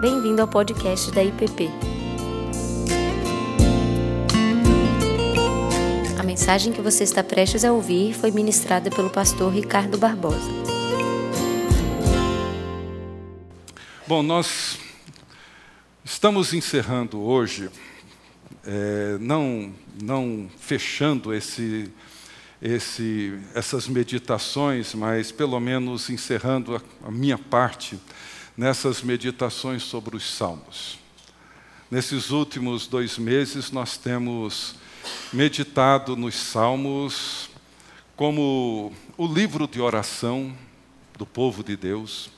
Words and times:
Bem-vindo 0.00 0.40
ao 0.40 0.46
podcast 0.46 1.10
da 1.10 1.24
IPP. 1.24 1.68
A 6.16 6.22
mensagem 6.22 6.72
que 6.72 6.80
você 6.80 7.02
está 7.02 7.24
prestes 7.24 7.64
a 7.64 7.72
ouvir 7.72 8.14
foi 8.14 8.30
ministrada 8.30 8.90
pelo 8.90 9.10
pastor 9.10 9.52
Ricardo 9.52 9.98
Barbosa. 9.98 10.48
Bom, 14.06 14.22
nós 14.22 14.78
estamos 16.04 16.54
encerrando 16.54 17.20
hoje, 17.20 17.68
é, 18.64 19.18
não, 19.18 19.74
não 20.00 20.48
fechando 20.60 21.34
esse 21.34 21.90
esse, 22.60 23.38
essas 23.54 23.86
meditações, 23.86 24.94
mas 24.94 25.30
pelo 25.30 25.58
menos 25.60 26.10
encerrando 26.10 26.76
a, 26.76 26.82
a 27.06 27.10
minha 27.10 27.38
parte 27.38 27.98
nessas 28.58 29.02
meditações 29.02 29.84
sobre 29.84 30.16
os 30.16 30.28
Salmos. 30.28 30.98
Nesses 31.88 32.32
últimos 32.32 32.88
dois 32.88 33.16
meses, 33.16 33.70
nós 33.70 33.96
temos 33.96 34.74
meditado 35.32 36.16
nos 36.16 36.34
Salmos 36.34 37.50
como 38.16 38.92
o 39.16 39.28
livro 39.28 39.68
de 39.68 39.80
oração 39.80 40.52
do 41.16 41.24
povo 41.24 41.62
de 41.62 41.76
Deus, 41.76 42.30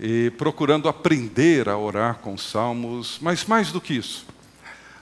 e 0.00 0.30
procurando 0.38 0.88
aprender 0.88 1.68
a 1.68 1.76
orar 1.76 2.20
com 2.20 2.32
os 2.32 2.42
Salmos, 2.48 3.18
mas 3.20 3.44
mais 3.44 3.70
do 3.70 3.82
que 3.82 3.92
isso, 3.92 4.24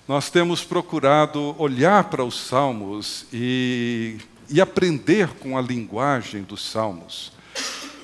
nós 0.08 0.28
temos 0.28 0.64
procurado 0.64 1.54
olhar 1.56 2.02
para 2.04 2.24
os 2.24 2.36
salmos 2.36 3.26
e, 3.32 4.18
e 4.48 4.60
aprender 4.60 5.28
com 5.34 5.56
a 5.56 5.60
linguagem 5.60 6.42
dos 6.42 6.64
salmos 6.64 7.35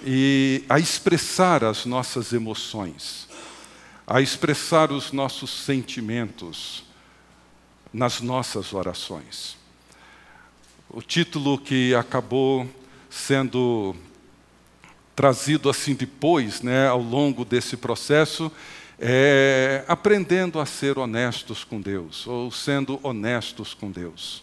e 0.04 0.64
a 0.68 0.78
expressar 0.78 1.64
as 1.64 1.86
nossas 1.86 2.32
emoções, 2.32 3.28
a 4.06 4.20
expressar 4.20 4.90
os 4.90 5.12
nossos 5.12 5.50
sentimentos 5.50 6.84
nas 7.92 8.20
nossas 8.20 8.72
orações. 8.72 9.56
O 10.88 11.00
título 11.00 11.58
que 11.58 11.94
acabou 11.94 12.68
sendo 13.08 13.94
trazido 15.14 15.68
assim 15.70 15.94
depois, 15.94 16.62
né, 16.62 16.88
ao 16.88 17.00
longo 17.00 17.44
desse 17.44 17.76
processo, 17.76 18.50
é, 18.98 19.84
aprendendo 19.88 20.58
a 20.60 20.66
ser 20.66 20.98
honestos 20.98 21.64
com 21.64 21.80
Deus, 21.80 22.26
ou 22.26 22.50
sendo 22.50 22.98
honestos 23.02 23.74
com 23.74 23.90
Deus. 23.90 24.42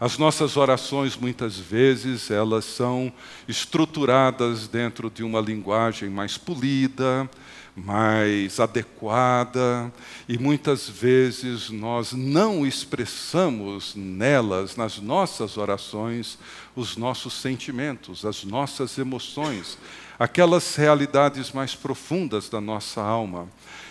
As 0.00 0.16
nossas 0.16 0.56
orações, 0.56 1.16
muitas 1.16 1.58
vezes, 1.58 2.30
elas 2.30 2.64
são 2.64 3.12
estruturadas 3.48 4.68
dentro 4.68 5.10
de 5.10 5.24
uma 5.24 5.40
linguagem 5.40 6.08
mais 6.08 6.38
polida, 6.38 7.28
mais 7.74 8.60
adequada, 8.60 9.92
e 10.28 10.38
muitas 10.38 10.88
vezes 10.88 11.70
nós 11.70 12.12
não 12.12 12.64
expressamos 12.64 13.96
nelas, 13.96 14.76
nas 14.76 14.98
nossas 14.98 15.56
orações, 15.56 16.38
os 16.76 16.96
nossos 16.96 17.34
sentimentos, 17.34 18.24
as 18.24 18.44
nossas 18.44 18.96
emoções, 18.98 19.76
aquelas 20.16 20.76
realidades 20.76 21.50
mais 21.50 21.74
profundas 21.74 22.48
da 22.48 22.60
nossa 22.60 23.02
alma. 23.02 23.48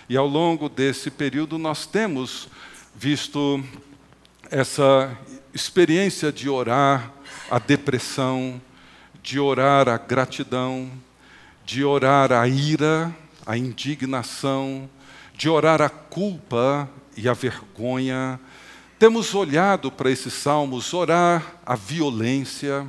E 0.08 0.16
ao 0.16 0.28
longo 0.28 0.69
desse 0.69 1.11
período 1.11 1.58
nós 1.58 1.85
temos 1.85 2.47
visto 2.95 3.61
essa 4.50 5.17
experiência 5.58 6.31
de 6.31 6.47
orar 6.47 7.11
a 7.50 7.58
depressão, 7.58 8.61
de 9.23 9.39
orar 9.39 9.89
a 9.89 9.97
gratidão, 9.97 10.91
de 11.66 11.83
orar 11.83 12.31
a 12.31 12.47
ira, 12.47 13.13
a 13.44 13.58
indignação, 13.58 14.88
de 15.33 15.50
orar 15.50 15.81
a 15.81 15.89
culpa 15.89 16.88
e 17.18 17.28
a 17.28 17.34
vergonha. 17.34 18.40
Temos 19.00 19.34
olhado 19.34 19.91
para 19.91 20.12
esses 20.12 20.34
salmos, 20.34 20.94
orar 20.94 21.56
a 21.66 21.75
violência 21.75 22.85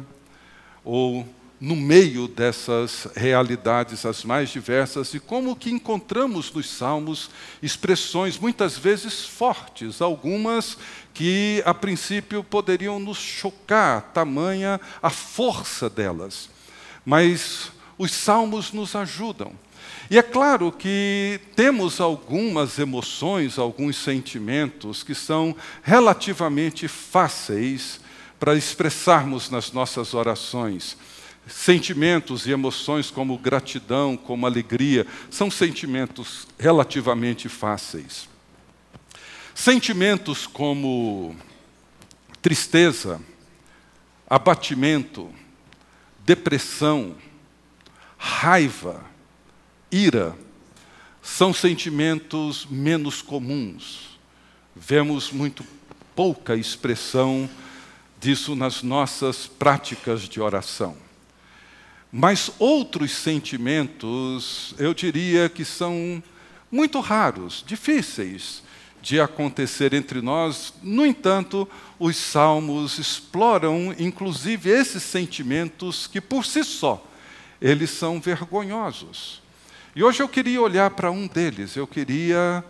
ou 0.85 1.27
no 1.61 1.75
meio 1.75 2.29
dessas 2.29 3.09
realidades 3.17 4.07
as 4.07 4.23
mais 4.23 4.49
diversas 4.49 5.13
e 5.15 5.19
como 5.19 5.57
que 5.57 5.71
encontramos 5.71 6.53
nos 6.53 6.71
salmos 6.71 7.31
expressões 7.61 8.39
muitas 8.39 8.79
vezes 8.79 9.25
fortes, 9.25 10.01
algumas 10.01 10.79
que 11.13 11.61
a 11.67 11.75
princípio 11.75 12.45
poderiam 12.45 13.01
nos 13.01 13.19
chocar, 13.19 14.03
tamanha 14.15 14.81
a 15.03 15.11
força 15.11 15.91
delas. 15.91 16.49
Mas 17.05 17.73
os 17.99 18.13
salmos 18.13 18.73
nos 18.73 18.95
ajudam. 18.95 19.53
E 20.09 20.17
é 20.17 20.23
claro 20.23 20.71
que 20.71 21.41
temos 21.57 22.01
algumas 22.01 22.79
emoções, 22.79 23.59
alguns 23.59 23.97
sentimentos 23.97 25.03
que 25.03 25.15
são 25.15 25.57
relativamente 25.83 26.87
fáceis 26.87 28.01
para 28.39 28.55
expressarmos 28.55 29.51
nas 29.51 29.73
nossas 29.73 30.15
orações 30.15 30.97
Sentimentos 31.49 32.47
e 32.47 32.51
emoções 32.51 33.11
como 33.11 33.39
gratidão, 33.39 34.17
como 34.17 34.47
alegria, 34.47 35.07
são 35.31 35.51
sentimentos 35.51 36.47
relativamente 36.59 37.49
fáceis. 37.49 38.29
Sentimentos 39.55 40.47
como 40.47 41.35
tristeza, 42.43 43.21
abatimento, 44.29 45.33
depressão, 46.25 47.17
raiva, 48.19 49.03
ira, 49.91 50.37
são 51.23 51.55
sentimentos 51.55 52.67
menos 52.67 53.23
comuns. 53.23 54.19
Vemos 54.77 55.33
muito 55.33 55.65
pouca 56.15 56.55
expressão 56.55 57.49
disso 58.21 58.55
nas 58.55 58.83
nossas 58.83 59.47
práticas 59.47 60.23
de 60.29 60.41
oração. 60.41 61.08
Mas 62.11 62.51
outros 62.59 63.13
sentimentos, 63.13 64.75
eu 64.79 64.95
diria 64.95 65.49
que 65.49 65.65
são 65.65 66.23
muito 66.71 67.01
raros, 67.01 67.63
difíceis 67.67 68.63
de 69.01 69.21
acontecer 69.21 69.93
entre 69.95 70.21
nós. 70.21 70.73
No 70.83 71.05
entanto, 71.05 71.69
os 71.99 72.17
salmos 72.17 72.99
exploram 72.99 73.95
inclusive 73.99 74.71
esses 74.71 75.03
sentimentos 75.03 76.07
que 76.07 76.21
por 76.21 76.45
si 76.45 76.65
só 76.65 77.05
eles 77.61 77.91
são 77.91 78.21
vergonhosos. 78.21 79.43
E 79.95 80.03
hoje 80.03 80.23
eu 80.23 80.29
queria 80.29 80.61
olhar 80.61 80.91
para 80.91 81.11
um 81.11 81.27
deles, 81.27 81.77
eu 81.77 81.87
queria 81.87 82.65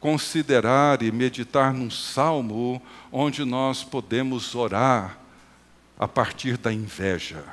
considerar 0.00 1.00
e 1.00 1.12
meditar 1.12 1.72
num 1.72 1.90
salmo 1.90 2.82
onde 3.10 3.44
nós 3.44 3.84
podemos 3.84 4.54
orar 4.54 5.16
a 5.96 6.08
partir 6.08 6.56
da 6.56 6.72
inveja. 6.72 7.44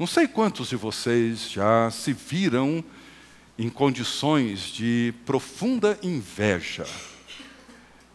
Não 0.00 0.06
sei 0.06 0.26
quantos 0.26 0.70
de 0.70 0.76
vocês 0.76 1.50
já 1.50 1.90
se 1.90 2.14
viram 2.14 2.82
em 3.58 3.68
condições 3.68 4.60
de 4.72 5.12
profunda 5.26 5.98
inveja 6.02 6.86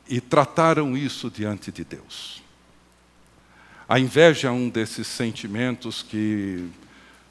e 0.09 0.19
trataram 0.19 0.97
isso 0.97 1.29
diante 1.29 1.71
de 1.71 1.83
Deus. 1.83 2.41
A 3.87 3.99
inveja 3.99 4.47
é 4.47 4.51
um 4.51 4.67
desses 4.67 5.05
sentimentos 5.05 6.01
que 6.01 6.67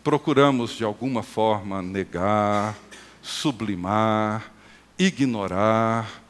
procuramos 0.05 0.77
de 0.77 0.85
alguma 0.85 1.25
forma 1.25 1.83
negar, 1.83 2.79
sublimar, 3.21 4.53
ignorar. 4.97 6.23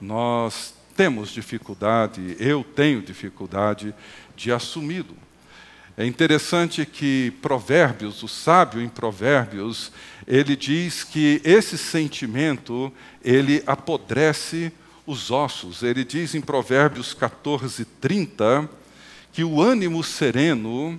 Nós 0.00 0.72
temos 0.94 1.30
dificuldade, 1.30 2.36
eu 2.38 2.62
tenho 2.62 3.02
dificuldade 3.02 3.92
de 4.36 4.52
assumi-lo. 4.52 5.21
É 5.96 6.06
interessante 6.06 6.86
que 6.86 7.32
Provérbios, 7.42 8.22
o 8.22 8.28
sábio 8.28 8.80
em 8.80 8.88
Provérbios, 8.88 9.92
ele 10.26 10.56
diz 10.56 11.04
que 11.04 11.40
esse 11.44 11.76
sentimento, 11.76 12.90
ele 13.22 13.62
apodrece 13.66 14.72
os 15.06 15.30
ossos. 15.30 15.82
Ele 15.82 16.02
diz 16.02 16.34
em 16.34 16.40
Provérbios 16.40 17.12
14, 17.12 17.84
30, 17.84 18.68
que 19.32 19.44
o 19.44 19.60
ânimo 19.60 20.02
sereno 20.02 20.98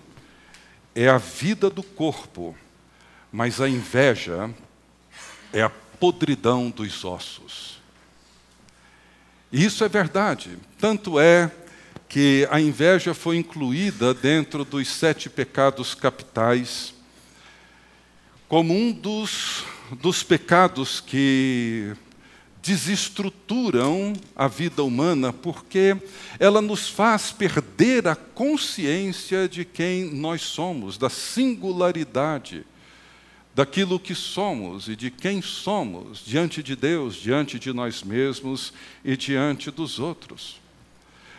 é 0.94 1.10
a 1.10 1.18
vida 1.18 1.72
do 1.72 1.82
corpo, 1.82 2.56
mas 3.32 3.60
a 3.60 3.68
inveja 3.68 4.52
é 5.52 5.64
a 5.64 5.70
podridão 5.70 6.70
dos 6.70 7.04
ossos. 7.04 7.82
E 9.52 9.66
isso 9.66 9.84
é 9.84 9.90
verdade. 9.90 10.58
Tanto 10.80 11.20
é 11.20 11.50
que 12.14 12.48
a 12.52 12.62
inveja 12.62 13.12
foi 13.12 13.38
incluída 13.38 14.14
dentro 14.14 14.64
dos 14.64 14.88
sete 14.88 15.32
pecados 15.32 15.96
capitais, 15.96 16.94
como 18.48 18.72
um 18.72 18.92
dos, 18.92 19.64
dos 20.00 20.22
pecados 20.22 21.00
que 21.00 21.92
desestruturam 22.62 24.14
a 24.36 24.48
vida 24.48 24.84
humana, 24.84 25.34
porque 25.34 25.98
ela 26.38 26.62
nos 26.62 26.88
faz 26.88 27.32
perder 27.32 28.08
a 28.08 28.16
consciência 28.16 29.50
de 29.50 29.66
quem 29.66 30.04
nós 30.14 30.44
somos, 30.44 31.00
da 31.00 31.10
singularidade 31.10 32.64
daquilo 33.56 34.00
que 34.00 34.14
somos 34.14 34.88
e 34.88 34.96
de 34.96 35.10
quem 35.10 35.42
somos 35.42 36.24
diante 36.24 36.62
de 36.62 36.76
Deus, 36.76 37.16
diante 37.16 37.58
de 37.58 37.74
nós 37.74 38.04
mesmos 38.04 38.72
e 39.04 39.18
diante 39.18 39.72
dos 39.72 39.98
outros. 39.98 40.62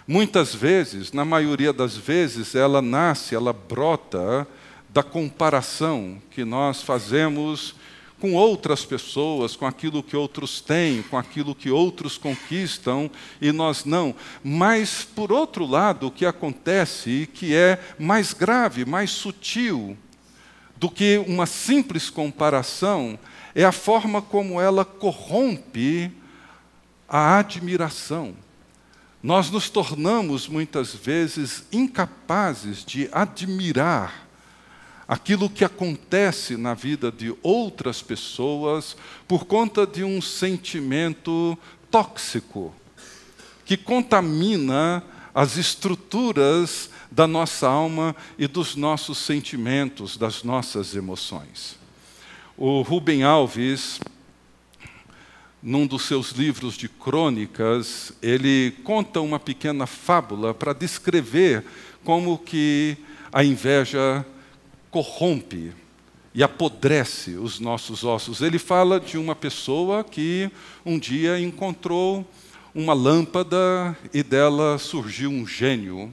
Muitas 0.07 0.55
vezes, 0.55 1.13
na 1.13 1.25
maioria 1.25 1.73
das 1.73 1.97
vezes, 1.97 2.55
ela 2.55 2.83
nasce, 2.83 3.35
ela 3.35 3.55
brota 3.55 4.47
da 4.91 5.03
comparação 5.03 6.21
que 6.31 6.45
nós 6.45 6.83
fazemos 6.83 7.75
com 8.21 8.35
outras 8.35 8.85
pessoas, 8.85 9.57
com 9.57 9.67
aquilo 9.67 10.03
que 10.03 10.15
outros 10.15 10.61
têm, 10.61 11.03
com 11.03 11.17
aquilo 11.17 11.55
que 11.55 11.71
outros 11.71 12.19
conquistam 12.19 13.11
e 13.41 13.51
nós 13.51 13.87
não. 13.87 14.15
Mas, 14.43 15.05
por 15.05 15.33
outro 15.33 15.67
lado, 15.67 16.07
o 16.07 16.11
que 16.11 16.27
acontece, 16.27 17.29
que 17.33 17.55
é 17.55 17.79
mais 17.99 18.35
grave, 18.35 18.85
mais 18.85 19.11
sutil 19.11 19.97
do 20.77 20.91
que 20.91 21.17
uma 21.27 21.47
simples 21.47 22.11
comparação, 22.11 23.19
é 23.55 23.65
a 23.65 23.73
forma 23.73 24.21
como 24.21 24.61
ela 24.61 24.85
corrompe 24.85 26.13
a 27.09 27.39
admiração. 27.39 28.44
Nós 29.25 29.51
nos 29.51 29.71
tornamos 29.71 30.47
muitas 30.47 30.95
vezes 30.95 31.65
incapazes 31.73 32.85
de 32.85 33.09
admirar 33.11 34.29
aquilo 35.09 35.49
que 35.49 35.65
acontece 35.65 36.59
na 36.59 36.75
vida 36.75 37.11
de 37.11 37.35
outras 37.43 38.03
pessoas 38.03 38.95
por 39.27 39.47
conta 39.47 39.87
de 39.87 40.05
um 40.05 40.21
sentimento 40.21 41.59
tóxico 41.91 42.75
que 43.65 43.79
contamina 43.79 45.03
as 45.35 45.57
estruturas 45.57 46.91
da 47.11 47.27
nossa 47.27 47.67
alma 47.67 48.15
e 48.37 48.47
dos 48.47 48.77
nossos 48.77 49.17
sentimentos, 49.17 50.19
das 50.19 50.43
nossas 50.43 50.95
emoções. 50.95 51.79
O 52.59 52.83
Rubem 52.83 53.23
Alves, 53.23 53.99
num 55.65 55.87
dos 55.87 56.03
seus 56.03 56.33
livros 56.33 56.75
de 56.75 56.91
crônicas, 56.91 58.13
ele 58.21 58.73
conta 58.85 59.23
uma 59.23 59.41
pequena 59.41 59.87
fábula 59.87 60.53
para 60.53 60.75
descrever 60.75 61.65
como 62.05 62.37
que 62.37 62.99
a 63.33 63.43
inveja 63.43 64.27
corrompe 64.91 65.73
e 66.35 66.43
apodrece 66.43 67.37
os 67.37 67.61
nossos 67.61 68.05
ossos. 68.05 68.43
Ele 68.43 68.59
fala 68.59 69.01
de 69.01 69.17
uma 69.17 69.35
pessoa 69.35 70.05
que 70.05 70.51
um 70.85 70.99
dia 70.99 71.41
encontrou 71.41 72.31
uma 72.75 72.93
lâmpada 72.93 73.97
e 74.13 74.23
dela 74.23 74.77
surgiu 74.77 75.31
um 75.31 75.47
gênio. 75.47 76.13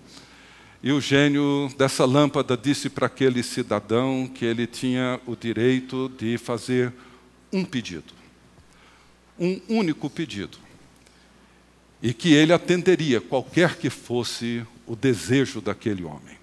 E 0.82 0.94
o 0.94 1.02
gênio 1.02 1.70
dessa 1.78 2.06
lâmpada 2.06 2.56
disse 2.56 2.90
para 2.90 3.08
aquele 3.08 3.44
cidadão 3.44 4.32
que 4.34 4.46
ele 4.46 4.66
tinha 4.66 5.20
o 5.28 5.36
direito 5.36 6.10
de 6.18 6.38
fazer 6.38 6.94
um 7.52 7.66
pedido. 7.66 8.21
Um 9.40 9.60
único 9.70 10.10
pedido. 10.10 10.58
E 12.02 12.14
que 12.14 12.34
ele 12.34 12.52
atenderia 12.52 13.22
qualquer 13.22 13.78
que 13.78 13.90
fosse 13.90 14.66
o 14.88 14.96
desejo 14.96 15.62
daquele 15.62 16.04
homem. 16.04 16.42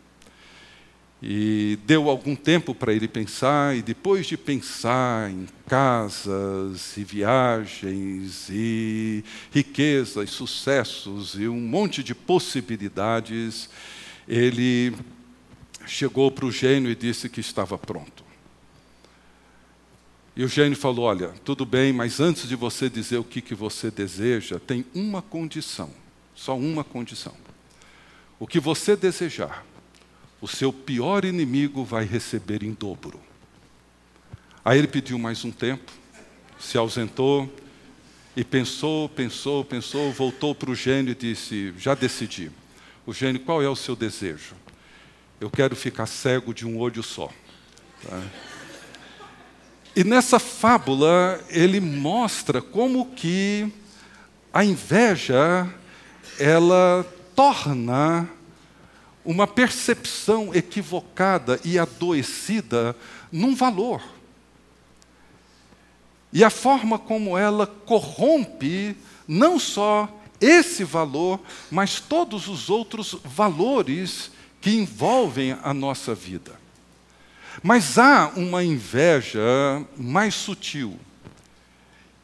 E 1.20 1.76
deu 1.84 2.08
algum 2.08 2.36
tempo 2.36 2.72
para 2.72 2.92
ele 2.92 3.08
pensar, 3.08 3.76
e 3.76 3.82
depois 3.82 4.24
de 4.26 4.36
pensar 4.36 5.28
em 5.30 5.48
casas 5.66 6.96
e 6.96 7.02
viagens 7.02 8.48
e 8.48 9.24
riquezas, 9.50 10.30
sucessos 10.30 11.34
e 11.34 11.48
um 11.48 11.60
monte 11.60 12.04
de 12.04 12.14
possibilidades, 12.14 13.68
ele 14.28 14.94
chegou 15.86 16.30
para 16.30 16.46
o 16.46 16.52
gênio 16.52 16.90
e 16.90 16.94
disse 16.94 17.28
que 17.28 17.40
estava 17.40 17.76
pronto. 17.76 18.27
E 20.38 20.44
o 20.44 20.48
gênio 20.48 20.78
falou: 20.78 21.06
Olha, 21.06 21.34
tudo 21.44 21.66
bem, 21.66 21.92
mas 21.92 22.20
antes 22.20 22.48
de 22.48 22.54
você 22.54 22.88
dizer 22.88 23.18
o 23.18 23.24
que, 23.24 23.40
que 23.40 23.56
você 23.56 23.90
deseja, 23.90 24.60
tem 24.60 24.86
uma 24.94 25.20
condição, 25.20 25.90
só 26.32 26.56
uma 26.56 26.84
condição. 26.84 27.34
O 28.38 28.46
que 28.46 28.60
você 28.60 28.94
desejar, 28.94 29.66
o 30.40 30.46
seu 30.46 30.72
pior 30.72 31.24
inimigo 31.24 31.84
vai 31.84 32.04
receber 32.04 32.62
em 32.62 32.72
dobro. 32.72 33.20
Aí 34.64 34.78
ele 34.78 34.86
pediu 34.86 35.18
mais 35.18 35.44
um 35.44 35.50
tempo, 35.50 35.90
se 36.56 36.78
ausentou 36.78 37.52
e 38.36 38.44
pensou, 38.44 39.08
pensou, 39.08 39.64
pensou, 39.64 40.12
voltou 40.12 40.54
para 40.54 40.70
o 40.70 40.74
gênio 40.74 41.10
e 41.10 41.16
disse: 41.16 41.74
Já 41.76 41.96
decidi. 41.96 42.48
O 43.04 43.12
gênio, 43.12 43.40
qual 43.40 43.60
é 43.60 43.68
o 43.68 43.74
seu 43.74 43.96
desejo? 43.96 44.54
Eu 45.40 45.50
quero 45.50 45.74
ficar 45.74 46.06
cego 46.06 46.54
de 46.54 46.64
um 46.64 46.78
olho 46.78 47.02
só. 47.02 47.28
Tá? 48.04 48.22
E 49.98 50.04
nessa 50.04 50.38
fábula 50.38 51.44
ele 51.48 51.80
mostra 51.80 52.62
como 52.62 53.06
que 53.16 53.68
a 54.52 54.64
inveja 54.64 55.68
ela 56.38 57.04
torna 57.34 58.30
uma 59.24 59.44
percepção 59.44 60.54
equivocada 60.54 61.58
e 61.64 61.80
adoecida 61.80 62.94
num 63.32 63.56
valor. 63.56 64.00
E 66.32 66.44
a 66.44 66.50
forma 66.50 66.96
como 66.96 67.36
ela 67.36 67.66
corrompe 67.66 68.96
não 69.26 69.58
só 69.58 70.08
esse 70.40 70.84
valor, 70.84 71.40
mas 71.72 71.98
todos 71.98 72.46
os 72.46 72.70
outros 72.70 73.16
valores 73.24 74.30
que 74.60 74.70
envolvem 74.70 75.58
a 75.60 75.74
nossa 75.74 76.14
vida. 76.14 76.67
Mas 77.62 77.98
há 77.98 78.32
uma 78.36 78.62
inveja 78.62 79.40
mais 79.96 80.34
sutil 80.34 80.98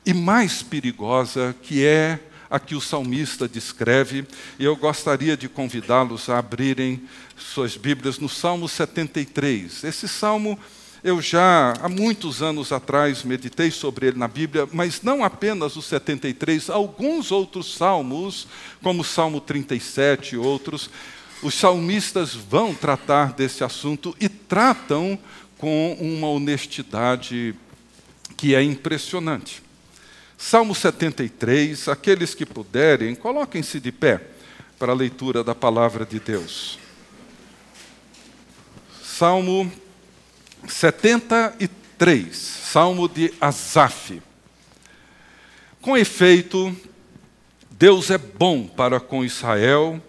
e 0.07 0.15
mais 0.15 0.63
perigosa 0.63 1.55
que 1.63 1.85
é 1.85 2.21
a 2.51 2.59
que 2.61 2.75
o 2.75 2.81
salmista 2.81 3.49
descreve, 3.49 4.25
e 4.59 4.65
eu 4.65 4.77
gostaria 4.77 5.37
de 5.37 5.49
convidá-los 5.49 6.29
a 6.29 6.39
abrirem 6.39 7.03
suas 7.37 7.77
Bíblias 7.77 8.19
no 8.19 8.29
Salmo 8.29 8.69
73. 8.69 9.83
Esse 9.83 10.07
salmo 10.07 10.59
eu 11.03 11.21
já 11.21 11.75
há 11.83 11.89
muitos 11.89 12.43
anos 12.43 12.73
atrás 12.73 13.25
meditei 13.25 13.71
sobre 13.71 14.07
ele 14.07 14.19
na 14.19 14.27
Bíblia, 14.27 14.67
mas 14.73 15.03
não 15.03 15.23
apenas 15.23 15.77
o 15.77 15.83
73, 15.83 16.71
alguns 16.71 17.31
outros 17.31 17.75
salmos, 17.75 18.47
como 18.83 19.03
o 19.03 19.05
Salmo 19.05 19.39
37 19.39 20.35
e 20.35 20.39
outros, 20.39 20.89
os 21.45 21.55
salmistas 21.55 22.35
vão 22.35 22.75
tratar 22.75 23.35
desse 23.35 23.63
assunto 23.63 24.17
e 24.19 24.31
tratam 24.31 25.19
com 25.59 25.93
uma 26.01 26.27
honestidade 26.29 27.55
que 28.35 28.55
é 28.55 28.63
impressionante. 28.63 29.63
Salmo 30.39 30.75
73, 30.75 31.89
aqueles 31.89 32.35
que 32.35 32.47
puderem, 32.47 33.15
coloquem-se 33.15 33.79
de 33.79 33.93
pé 33.93 34.23
para 34.79 34.93
a 34.93 34.95
leitura 34.95 35.45
da 35.45 35.55
palavra 35.55 36.07
de 36.07 36.19
Deus. 36.19 36.79
Salmo 39.03 39.71
73, 40.67 42.37
Salmo 42.37 43.07
de 43.07 43.35
Asaf. 43.39 44.23
Com 45.83 45.95
efeito, 45.95 46.75
Deus 47.71 48.09
é 48.11 48.17
bom 48.17 48.67
para 48.67 48.99
com 48.99 49.23
Israel, 49.23 50.03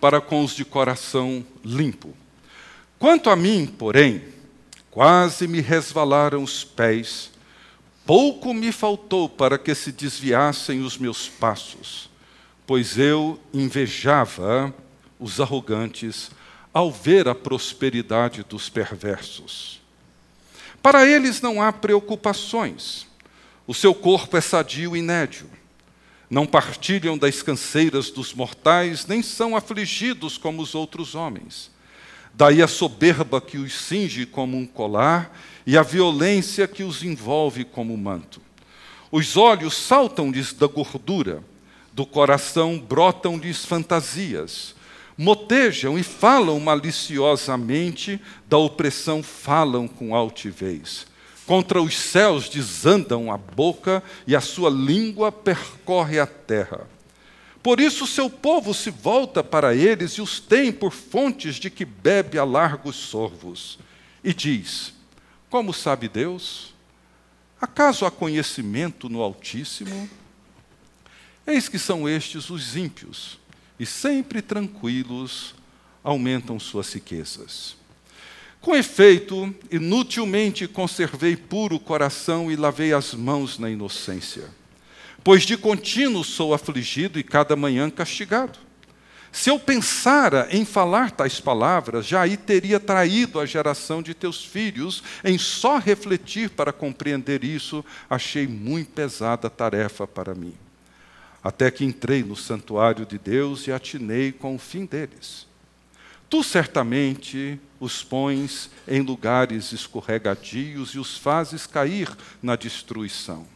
para 0.00 0.20
com 0.20 0.44
os 0.44 0.54
de 0.54 0.64
coração 0.64 1.44
limpo. 1.64 2.14
Quanto 2.98 3.30
a 3.30 3.36
mim, 3.36 3.66
porém, 3.66 4.22
quase 4.90 5.46
me 5.46 5.60
resvalaram 5.60 6.42
os 6.42 6.64
pés 6.64 7.30
Pouco 8.08 8.54
me 8.54 8.72
faltou 8.72 9.28
para 9.28 9.58
que 9.58 9.74
se 9.74 9.92
desviassem 9.92 10.80
os 10.80 10.96
meus 10.96 11.28
passos, 11.28 12.08
pois 12.66 12.96
eu 12.96 13.38
invejava 13.52 14.74
os 15.20 15.38
arrogantes 15.38 16.30
ao 16.72 16.90
ver 16.90 17.28
a 17.28 17.34
prosperidade 17.34 18.42
dos 18.48 18.70
perversos. 18.70 19.82
Para 20.80 21.06
eles 21.06 21.42
não 21.42 21.60
há 21.60 21.70
preocupações, 21.70 23.06
o 23.66 23.74
seu 23.74 23.94
corpo 23.94 24.38
é 24.38 24.40
sadio 24.40 24.96
e 24.96 25.02
nédio. 25.02 25.50
Não 26.30 26.46
partilham 26.46 27.16
das 27.16 27.42
canseiras 27.42 28.10
dos 28.10 28.34
mortais, 28.34 29.06
nem 29.06 29.22
são 29.22 29.56
afligidos 29.56 30.36
como 30.36 30.62
os 30.62 30.74
outros 30.74 31.14
homens. 31.14 31.70
Daí 32.34 32.62
a 32.62 32.68
soberba 32.68 33.40
que 33.40 33.58
os 33.58 33.72
cinge 33.72 34.24
como 34.24 34.56
um 34.56 34.66
colar 34.66 35.36
e 35.66 35.76
a 35.76 35.82
violência 35.82 36.68
que 36.68 36.84
os 36.84 37.02
envolve 37.02 37.64
como 37.64 37.96
manto. 37.96 38.40
Os 39.10 39.36
olhos 39.36 39.74
saltam-lhes 39.74 40.52
da 40.52 40.68
gordura, 40.68 41.42
do 41.92 42.06
coração 42.06 42.78
brotam-lhes 42.78 43.64
fantasias. 43.64 44.76
Motejam 45.16 45.98
e 45.98 46.04
falam 46.04 46.60
maliciosamente, 46.60 48.20
da 48.46 48.56
opressão 48.56 49.20
falam 49.20 49.88
com 49.88 50.14
altivez. 50.14 51.07
Contra 51.48 51.80
os 51.80 51.96
céus 51.96 52.46
desandam 52.46 53.32
a 53.32 53.38
boca 53.38 54.02
e 54.26 54.36
a 54.36 54.40
sua 54.40 54.68
língua 54.68 55.32
percorre 55.32 56.20
a 56.20 56.26
terra. 56.26 56.86
Por 57.62 57.80
isso 57.80 58.06
seu 58.06 58.28
povo 58.28 58.74
se 58.74 58.90
volta 58.90 59.42
para 59.42 59.74
eles 59.74 60.12
e 60.12 60.20
os 60.20 60.40
tem 60.40 60.70
por 60.70 60.92
fontes 60.92 61.54
de 61.54 61.70
que 61.70 61.86
bebe 61.86 62.38
a 62.38 62.44
largos 62.44 62.96
sorvos. 62.96 63.78
E 64.22 64.34
diz: 64.34 64.92
Como 65.48 65.72
sabe 65.72 66.06
Deus? 66.06 66.74
Acaso 67.58 68.04
há 68.04 68.10
conhecimento 68.10 69.08
no 69.08 69.22
Altíssimo? 69.22 70.06
Eis 71.46 71.66
que 71.66 71.78
são 71.78 72.06
estes 72.06 72.50
os 72.50 72.76
ímpios, 72.76 73.38
e 73.80 73.86
sempre 73.86 74.42
tranquilos 74.42 75.54
aumentam 76.04 76.60
suas 76.60 76.92
riquezas. 76.92 77.77
Com 78.60 78.74
efeito, 78.74 79.54
inutilmente 79.70 80.66
conservei 80.66 81.36
puro 81.36 81.78
coração 81.78 82.50
e 82.50 82.56
lavei 82.56 82.92
as 82.92 83.14
mãos 83.14 83.58
na 83.58 83.70
inocência. 83.70 84.44
Pois 85.22 85.44
de 85.44 85.56
contínuo 85.56 86.24
sou 86.24 86.52
afligido 86.52 87.18
e 87.18 87.22
cada 87.22 87.54
manhã 87.54 87.88
castigado. 87.88 88.58
Se 89.30 89.50
eu 89.50 89.58
pensara 89.58 90.48
em 90.50 90.64
falar 90.64 91.10
tais 91.10 91.38
palavras, 91.38 92.06
já 92.06 92.22
aí 92.22 92.36
teria 92.36 92.80
traído 92.80 93.38
a 93.38 93.46
geração 93.46 94.02
de 94.02 94.14
teus 94.14 94.44
filhos. 94.44 95.02
Em 95.22 95.38
só 95.38 95.78
refletir 95.78 96.50
para 96.50 96.72
compreender 96.72 97.44
isso, 97.44 97.84
achei 98.08 98.46
muito 98.46 98.90
pesada 98.90 99.46
a 99.46 99.50
tarefa 99.50 100.06
para 100.06 100.34
mim. 100.34 100.54
Até 101.44 101.70
que 101.70 101.84
entrei 101.84 102.22
no 102.24 102.34
santuário 102.34 103.06
de 103.06 103.18
Deus 103.18 103.66
e 103.66 103.72
atinei 103.72 104.32
com 104.32 104.56
o 104.56 104.58
fim 104.58 104.86
deles. 104.86 105.46
Tu 106.28 106.42
certamente 106.42 107.60
os 107.80 108.02
pões 108.02 108.70
em 108.86 109.00
lugares 109.00 109.72
escorregadios 109.72 110.90
e 110.90 110.98
os 110.98 111.16
fazes 111.16 111.66
cair 111.66 112.08
na 112.42 112.56
destruição. 112.56 113.46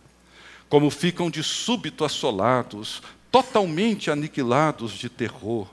Como 0.69 0.91
ficam 0.91 1.31
de 1.31 1.43
súbito 1.43 2.05
assolados, 2.05 3.03
totalmente 3.31 4.11
aniquilados 4.11 4.93
de 4.93 5.09
terror. 5.09 5.67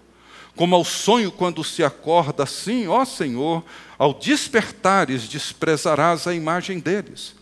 Como 0.55 0.75
ao 0.75 0.83
sonho 0.83 1.31
quando 1.31 1.63
se 1.63 1.83
acorda, 1.83 2.43
assim, 2.43 2.87
ó 2.87 3.05
Senhor, 3.05 3.63
ao 3.97 4.13
despertares 4.13 5.27
desprezarás 5.27 6.25
a 6.27 6.33
imagem 6.33 6.79
deles. 6.79 7.35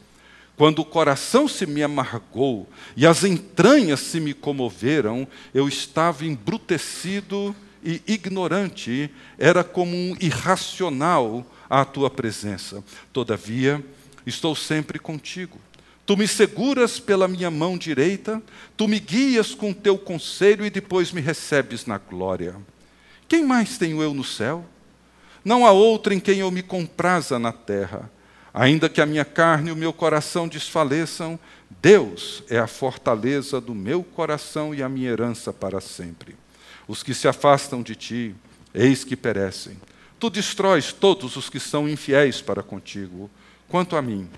Quando 0.58 0.80
o 0.80 0.86
coração 0.86 1.48
se 1.48 1.68
me 1.68 1.84
amargou 1.84 2.68
e 2.96 3.06
as 3.06 3.24
entranhas 3.24 4.00
se 4.00 4.20
me 4.20 4.34
comoveram, 4.34 5.28
eu 5.54 5.68
estava 5.68 6.26
embrutecido 6.26 7.56
e 7.84 8.01
ignorante, 8.07 9.10
era 9.38 9.63
como 9.63 9.96
um 9.96 10.15
irracional 10.19 11.46
à 11.69 11.84
tua 11.86 12.10
presença. 12.10 12.84
Todavia, 13.12 13.84
estou 14.25 14.55
sempre 14.55 15.00
contigo 15.00 15.60
Tu 16.07 16.15
me 16.15 16.25
seguras 16.25 17.01
pela 17.01 17.27
minha 17.27 17.51
mão 17.51 17.77
direita, 17.77 18.41
tu 18.77 18.88
me 18.88 18.98
guias 18.98 19.53
com 19.53 19.74
teu 19.74 19.98
conselho 19.98 20.65
e 20.65 20.69
depois 20.69 21.12
me 21.12 21.19
recebes 21.19 21.86
na 21.86 21.98
glória. 21.98 22.55
Quem 23.27 23.43
mais 23.43 23.77
tenho 23.77 24.01
eu 24.01 24.13
no 24.13 24.24
céu? 24.24 24.63
Não 25.43 25.65
há 25.65 25.74
outro 25.74 26.13
em 26.13 26.19
quem 26.22 26.39
eu 26.39 26.50
me 26.50 26.63
compraza 26.63 27.38
na 27.38 27.51
terra. 27.51 28.10
Ainda 28.53 28.88
que 28.88 29.01
a 29.01 29.05
minha 29.05 29.25
carne 29.25 29.67
e 29.67 29.74
o 29.74 29.75
meu 29.75 29.91
coração 29.91 30.48
desfaleçam, 30.48 31.38
Deus 31.81 32.41
é 32.50 32.57
a 32.57 32.67
fortaleza 32.67 33.60
do 33.60 33.75
meu 33.75 34.01
coração 34.01 34.74
e 34.74 34.81
a 34.81 34.88
minha 34.88 35.10
herança 35.10 35.51
para 35.51 35.81
sempre. 35.81 36.38
Os 36.88 37.03
que 37.03 37.13
se 37.13 37.27
afastam 37.27 37.84
de 37.84 37.96
ti, 37.96 38.36
eis 38.74 39.03
que 39.03 39.15
perecem. 39.15 39.77
Tu 40.20 40.29
destróis 40.29 40.94
todos 40.94 41.36
os 41.36 41.50
que 41.50 41.60
são 41.60 41.88
infiéis 41.88 42.41
para 42.41 42.63
contigo. 42.63 43.29
Quanto 43.67 43.96
a 43.96 44.01
mim, 44.01 44.29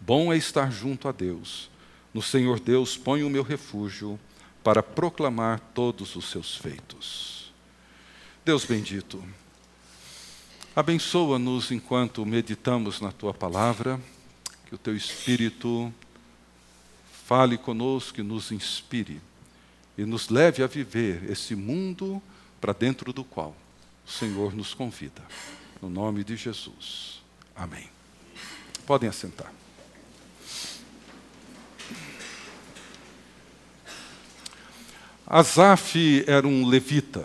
Bom 0.00 0.32
é 0.32 0.36
estar 0.36 0.72
junto 0.72 1.08
a 1.08 1.12
Deus. 1.12 1.70
No 2.12 2.22
Senhor 2.22 2.58
Deus 2.58 2.96
ponho 2.96 3.26
o 3.26 3.30
meu 3.30 3.42
refúgio 3.42 4.18
para 4.64 4.82
proclamar 4.82 5.60
todos 5.74 6.16
os 6.16 6.24
seus 6.30 6.56
feitos. 6.56 7.52
Deus 8.44 8.64
bendito, 8.64 9.22
abençoa-nos 10.74 11.70
enquanto 11.70 12.24
meditamos 12.24 13.00
na 13.00 13.12
tua 13.12 13.34
palavra, 13.34 14.00
que 14.66 14.74
o 14.74 14.78
teu 14.78 14.96
Espírito 14.96 15.92
fale 17.26 17.58
conosco 17.58 18.20
e 18.20 18.24
nos 18.24 18.50
inspire 18.50 19.20
e 19.96 20.04
nos 20.04 20.28
leve 20.28 20.62
a 20.62 20.66
viver 20.66 21.30
esse 21.30 21.54
mundo 21.54 22.22
para 22.60 22.72
dentro 22.72 23.12
do 23.12 23.24
qual 23.24 23.56
o 24.06 24.10
Senhor 24.10 24.54
nos 24.54 24.74
convida. 24.74 25.22
No 25.80 25.88
nome 25.88 26.24
de 26.24 26.36
Jesus. 26.36 27.22
Amém. 27.54 27.88
Podem 28.86 29.08
assentar. 29.08 29.52
Asaf 35.26 36.24
era 36.26 36.46
um 36.46 36.66
levita. 36.66 37.24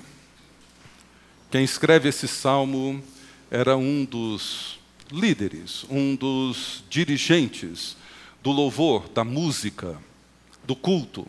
Quem 1.49 1.63
escreve 1.63 2.09
esse 2.09 2.27
salmo 2.27 3.03
era 3.49 3.75
um 3.75 4.05
dos 4.05 4.79
líderes, 5.11 5.85
um 5.89 6.15
dos 6.15 6.83
dirigentes 6.89 7.97
do 8.43 8.51
louvor, 8.51 9.09
da 9.09 9.23
música, 9.23 9.97
do 10.63 10.75
culto 10.75 11.27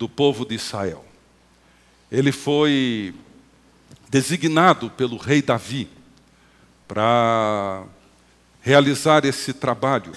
do 0.00 0.08
povo 0.08 0.46
de 0.46 0.54
Israel. 0.54 1.04
Ele 2.10 2.32
foi 2.32 3.14
designado 4.08 4.88
pelo 4.88 5.18
rei 5.18 5.42
Davi 5.42 5.90
para 6.88 7.84
realizar 8.62 9.26
esse 9.26 9.52
trabalho, 9.52 10.12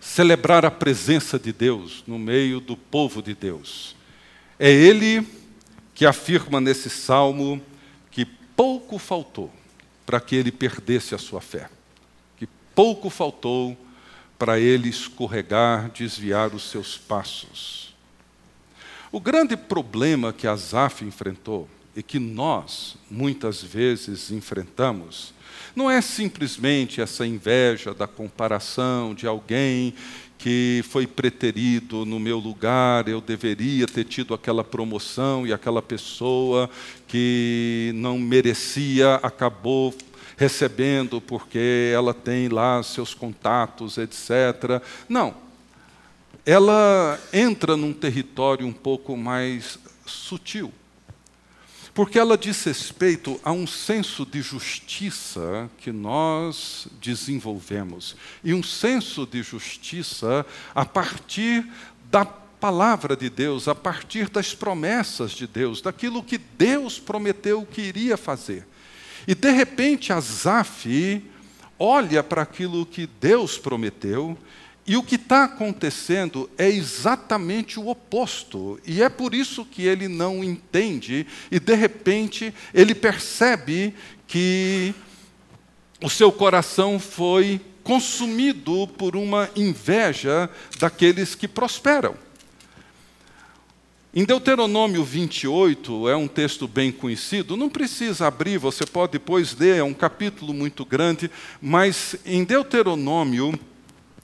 celebrar 0.00 0.64
a 0.64 0.70
presença 0.70 1.38
de 1.38 1.52
Deus 1.52 2.02
no 2.06 2.18
meio 2.18 2.58
do 2.58 2.74
povo 2.74 3.20
de 3.20 3.34
Deus. 3.34 3.94
É 4.58 4.72
ele 4.72 5.28
que 5.94 6.06
afirma 6.06 6.58
nesse 6.58 6.88
salmo 6.88 7.60
que 8.10 8.24
pouco 8.24 8.98
faltou 8.98 9.52
para 10.06 10.22
que 10.22 10.36
ele 10.36 10.50
perdesse 10.50 11.14
a 11.14 11.18
sua 11.18 11.42
fé, 11.42 11.68
que 12.38 12.48
pouco 12.74 13.10
faltou 13.10 13.76
para 14.38 14.58
ele 14.58 14.88
escorregar, 14.88 15.90
desviar 15.90 16.54
os 16.54 16.62
seus 16.70 16.96
passos. 16.96 17.87
O 19.10 19.20
grande 19.20 19.56
problema 19.56 20.32
que 20.32 20.46
Asaf 20.46 21.04
enfrentou 21.04 21.68
e 21.96 22.02
que 22.02 22.18
nós 22.18 22.96
muitas 23.10 23.62
vezes 23.62 24.30
enfrentamos 24.30 25.32
não 25.74 25.90
é 25.90 26.00
simplesmente 26.00 27.00
essa 27.00 27.26
inveja 27.26 27.94
da 27.94 28.06
comparação 28.06 29.14
de 29.14 29.26
alguém 29.26 29.94
que 30.36 30.84
foi 30.88 31.06
preterido 31.06 32.04
no 32.04 32.20
meu 32.20 32.38
lugar, 32.38 33.08
eu 33.08 33.20
deveria 33.20 33.86
ter 33.86 34.04
tido 34.04 34.34
aquela 34.34 34.62
promoção 34.62 35.46
e 35.46 35.52
aquela 35.52 35.80
pessoa 35.80 36.68
que 37.06 37.92
não 37.94 38.18
merecia 38.18 39.16
acabou 39.16 39.94
recebendo 40.36 41.20
porque 41.20 41.92
ela 41.92 42.14
tem 42.14 42.48
lá 42.48 42.82
seus 42.82 43.14
contatos, 43.14 43.98
etc. 43.98 44.82
Não. 45.08 45.47
Ela 46.50 47.20
entra 47.30 47.76
num 47.76 47.92
território 47.92 48.66
um 48.66 48.72
pouco 48.72 49.14
mais 49.14 49.78
sutil 50.06 50.72
porque 51.92 52.18
ela 52.18 52.38
diz 52.38 52.62
respeito 52.62 53.40
a 53.42 53.50
um 53.50 53.66
senso 53.66 54.24
de 54.24 54.40
justiça 54.40 55.68
que 55.78 55.90
nós 55.90 56.86
desenvolvemos. 57.02 58.16
E 58.44 58.54
um 58.54 58.62
senso 58.62 59.26
de 59.26 59.42
justiça 59.42 60.46
a 60.72 60.86
partir 60.86 61.68
da 62.08 62.24
palavra 62.24 63.16
de 63.16 63.28
Deus, 63.28 63.66
a 63.66 63.74
partir 63.74 64.30
das 64.30 64.54
promessas 64.54 65.32
de 65.32 65.44
Deus, 65.44 65.82
daquilo 65.82 66.22
que 66.22 66.38
Deus 66.38 67.00
prometeu 67.00 67.66
que 67.66 67.82
iria 67.82 68.16
fazer. 68.16 68.64
E 69.26 69.34
de 69.34 69.50
repente 69.50 70.12
Asaf 70.12 71.20
olha 71.76 72.22
para 72.22 72.42
aquilo 72.42 72.86
que 72.86 73.08
Deus 73.20 73.58
prometeu 73.58 74.38
e 74.88 74.96
o 74.96 75.02
que 75.02 75.16
está 75.16 75.44
acontecendo 75.44 76.48
é 76.56 76.66
exatamente 76.66 77.78
o 77.78 77.88
oposto. 77.88 78.80
E 78.86 79.02
é 79.02 79.10
por 79.10 79.34
isso 79.34 79.62
que 79.66 79.82
ele 79.82 80.08
não 80.08 80.42
entende, 80.42 81.26
e 81.50 81.60
de 81.60 81.74
repente 81.74 82.54
ele 82.72 82.94
percebe 82.94 83.94
que 84.26 84.94
o 86.02 86.08
seu 86.08 86.32
coração 86.32 86.98
foi 86.98 87.60
consumido 87.84 88.88
por 88.96 89.14
uma 89.14 89.50
inveja 89.54 90.48
daqueles 90.78 91.34
que 91.34 91.46
prosperam. 91.46 92.14
Em 94.14 94.24
Deuteronômio 94.24 95.04
28, 95.04 96.08
é 96.08 96.16
um 96.16 96.26
texto 96.26 96.66
bem 96.66 96.90
conhecido, 96.90 97.58
não 97.58 97.68
precisa 97.68 98.26
abrir, 98.26 98.56
você 98.56 98.86
pode 98.86 99.12
depois 99.12 99.54
ler, 99.54 99.76
é 99.76 99.82
um 99.82 99.92
capítulo 99.92 100.54
muito 100.54 100.82
grande, 100.82 101.30
mas 101.60 102.16
em 102.24 102.42
Deuteronômio 102.42 103.58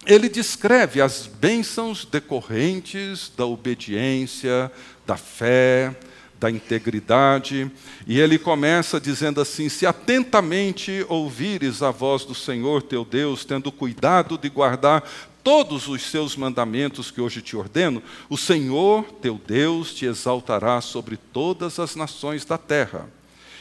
ele 0.06 0.28
descreve 0.28 1.00
as 1.00 1.26
bênçãos 1.26 2.04
decorrentes 2.04 3.32
da 3.36 3.46
obediência, 3.46 4.70
da 5.06 5.16
fé, 5.16 5.94
da 6.38 6.50
integridade, 6.50 7.70
e 8.06 8.20
ele 8.20 8.38
começa 8.38 9.00
dizendo 9.00 9.40
assim: 9.40 9.68
Se 9.68 9.86
atentamente 9.86 11.04
ouvires 11.08 11.82
a 11.82 11.90
voz 11.90 12.24
do 12.24 12.34
Senhor 12.34 12.82
teu 12.82 13.04
Deus, 13.04 13.44
tendo 13.44 13.72
cuidado 13.72 14.36
de 14.36 14.48
guardar 14.48 15.02
todos 15.42 15.88
os 15.88 16.02
seus 16.02 16.36
mandamentos 16.36 17.10
que 17.10 17.20
hoje 17.20 17.40
te 17.40 17.56
ordeno, 17.56 18.02
o 18.28 18.36
Senhor 18.36 19.04
teu 19.20 19.40
Deus 19.46 19.94
te 19.94 20.06
exaltará 20.06 20.80
sobre 20.80 21.16
todas 21.16 21.78
as 21.78 21.94
nações 21.96 22.44
da 22.44 22.58
terra. 22.58 23.08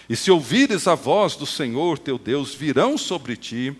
E 0.09 0.15
se 0.15 0.29
ouvires 0.29 0.88
a 0.88 0.95
voz 0.95 1.35
do 1.35 1.45
Senhor 1.45 1.97
teu 1.97 2.17
Deus, 2.17 2.53
virão 2.53 2.97
sobre 2.97 3.38
ti 3.38 3.75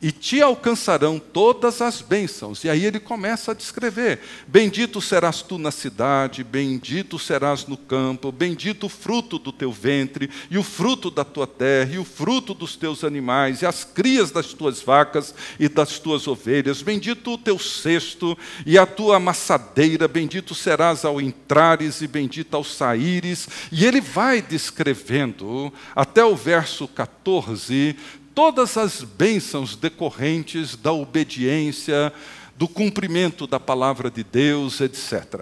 e 0.00 0.12
te 0.12 0.40
alcançarão 0.40 1.18
todas 1.18 1.80
as 1.80 2.00
bênçãos. 2.00 2.64
E 2.64 2.70
aí 2.70 2.84
ele 2.84 3.00
começa 3.00 3.52
a 3.52 3.54
descrever: 3.54 4.20
Bendito 4.46 5.00
serás 5.00 5.42
tu 5.42 5.58
na 5.58 5.70
cidade, 5.70 6.44
bendito 6.44 7.18
serás 7.18 7.66
no 7.66 7.76
campo, 7.76 8.30
bendito 8.30 8.86
o 8.86 8.88
fruto 8.88 9.38
do 9.38 9.52
teu 9.52 9.72
ventre, 9.72 10.30
e 10.50 10.58
o 10.58 10.62
fruto 10.62 11.10
da 11.10 11.24
tua 11.24 11.46
terra, 11.46 11.94
e 11.94 11.98
o 11.98 12.04
fruto 12.04 12.54
dos 12.54 12.76
teus 12.76 13.04
animais, 13.04 13.62
e 13.62 13.66
as 13.66 13.84
crias 13.84 14.30
das 14.30 14.52
tuas 14.52 14.80
vacas 14.80 15.34
e 15.58 15.68
das 15.68 15.98
tuas 15.98 16.26
ovelhas. 16.26 16.82
Bendito 16.82 17.32
o 17.32 17.38
teu 17.38 17.58
cesto 17.58 18.36
e 18.64 18.78
a 18.78 18.86
tua 18.86 19.16
amassadeira, 19.16 20.06
bendito 20.06 20.54
serás 20.54 21.04
ao 21.04 21.20
entrares 21.20 22.00
e 22.00 22.06
bendito 22.06 22.54
ao 22.54 22.64
saíres. 22.64 23.48
E 23.72 23.84
ele 23.84 24.00
vai 24.00 24.40
descrevendo 24.40 25.72
até 25.94 26.24
o 26.24 26.36
verso 26.36 26.86
14 26.86 27.96
todas 28.38 28.76
as 28.76 29.02
bênçãos 29.02 29.74
decorrentes 29.74 30.76
da 30.76 30.92
obediência, 30.92 32.12
do 32.56 32.68
cumprimento 32.68 33.48
da 33.48 33.58
palavra 33.58 34.08
de 34.08 34.22
Deus, 34.22 34.80
etc. 34.80 35.40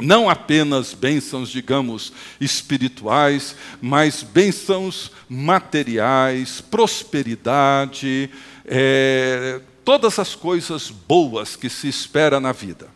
Não 0.00 0.30
apenas 0.30 0.94
bênçãos, 0.94 1.48
digamos, 1.48 2.12
espirituais, 2.40 3.56
mas 3.82 4.22
bênçãos 4.22 5.10
materiais, 5.28 6.60
prosperidade, 6.60 8.30
é, 8.64 9.60
todas 9.84 10.20
as 10.20 10.36
coisas 10.36 10.90
boas 10.90 11.56
que 11.56 11.68
se 11.68 11.88
espera 11.88 12.38
na 12.38 12.52
vida. 12.52 12.86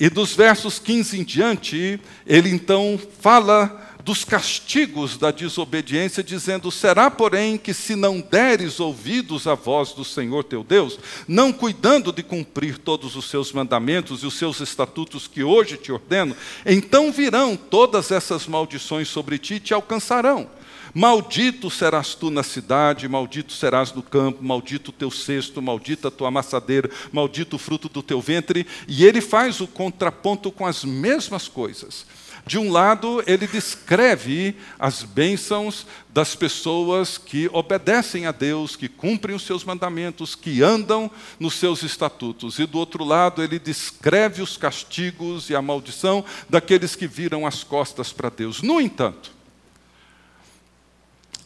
E 0.00 0.08
dos 0.08 0.32
versos 0.32 0.78
15 0.78 1.20
em 1.20 1.24
diante, 1.24 2.00
ele 2.26 2.48
então 2.48 2.98
fala 3.20 3.87
dos 4.08 4.24
castigos 4.24 5.18
da 5.18 5.30
desobediência, 5.30 6.24
dizendo: 6.24 6.70
Será, 6.70 7.10
porém, 7.10 7.58
que 7.58 7.74
se 7.74 7.94
não 7.94 8.22
deres 8.22 8.80
ouvidos 8.80 9.46
à 9.46 9.54
voz 9.54 9.92
do 9.92 10.02
Senhor 10.02 10.44
teu 10.44 10.64
Deus, 10.64 10.98
não 11.28 11.52
cuidando 11.52 12.10
de 12.10 12.22
cumprir 12.22 12.78
todos 12.78 13.16
os 13.16 13.28
seus 13.28 13.52
mandamentos 13.52 14.22
e 14.22 14.26
os 14.26 14.32
seus 14.32 14.60
estatutos 14.60 15.28
que 15.28 15.44
hoje 15.44 15.76
te 15.76 15.92
ordeno, 15.92 16.34
então 16.64 17.12
virão 17.12 17.54
todas 17.54 18.10
essas 18.10 18.46
maldições 18.46 19.08
sobre 19.08 19.36
ti 19.36 19.54
e 19.56 19.60
te 19.60 19.74
alcançarão. 19.74 20.48
Maldito 20.94 21.70
serás 21.70 22.14
tu 22.14 22.30
na 22.30 22.42
cidade, 22.42 23.06
maldito 23.06 23.52
serás 23.52 23.92
no 23.92 24.02
campo, 24.02 24.42
maldito 24.42 24.90
o 24.90 24.94
teu 24.94 25.10
cesto, 25.10 25.60
maldita 25.60 26.08
a 26.08 26.10
tua 26.10 26.28
amassadeira, 26.28 26.90
maldito 27.12 27.56
o 27.56 27.58
fruto 27.58 27.90
do 27.90 28.02
teu 28.02 28.22
ventre. 28.22 28.66
E 28.88 29.04
ele 29.04 29.20
faz 29.20 29.60
o 29.60 29.66
contraponto 29.66 30.50
com 30.50 30.64
as 30.64 30.82
mesmas 30.82 31.46
coisas. 31.46 32.06
De 32.48 32.56
um 32.56 32.72
lado, 32.72 33.22
ele 33.26 33.46
descreve 33.46 34.56
as 34.78 35.02
bênçãos 35.02 35.86
das 36.08 36.34
pessoas 36.34 37.18
que 37.18 37.46
obedecem 37.52 38.24
a 38.24 38.32
Deus, 38.32 38.74
que 38.74 38.88
cumprem 38.88 39.36
os 39.36 39.42
seus 39.42 39.64
mandamentos, 39.64 40.34
que 40.34 40.62
andam 40.62 41.10
nos 41.38 41.56
seus 41.56 41.82
estatutos. 41.82 42.58
E 42.58 42.64
do 42.64 42.78
outro 42.78 43.04
lado, 43.04 43.42
ele 43.42 43.58
descreve 43.58 44.40
os 44.40 44.56
castigos 44.56 45.50
e 45.50 45.54
a 45.54 45.60
maldição 45.60 46.24
daqueles 46.48 46.96
que 46.96 47.06
viram 47.06 47.46
as 47.46 47.62
costas 47.62 48.14
para 48.14 48.30
Deus. 48.30 48.62
No 48.62 48.80
entanto, 48.80 49.30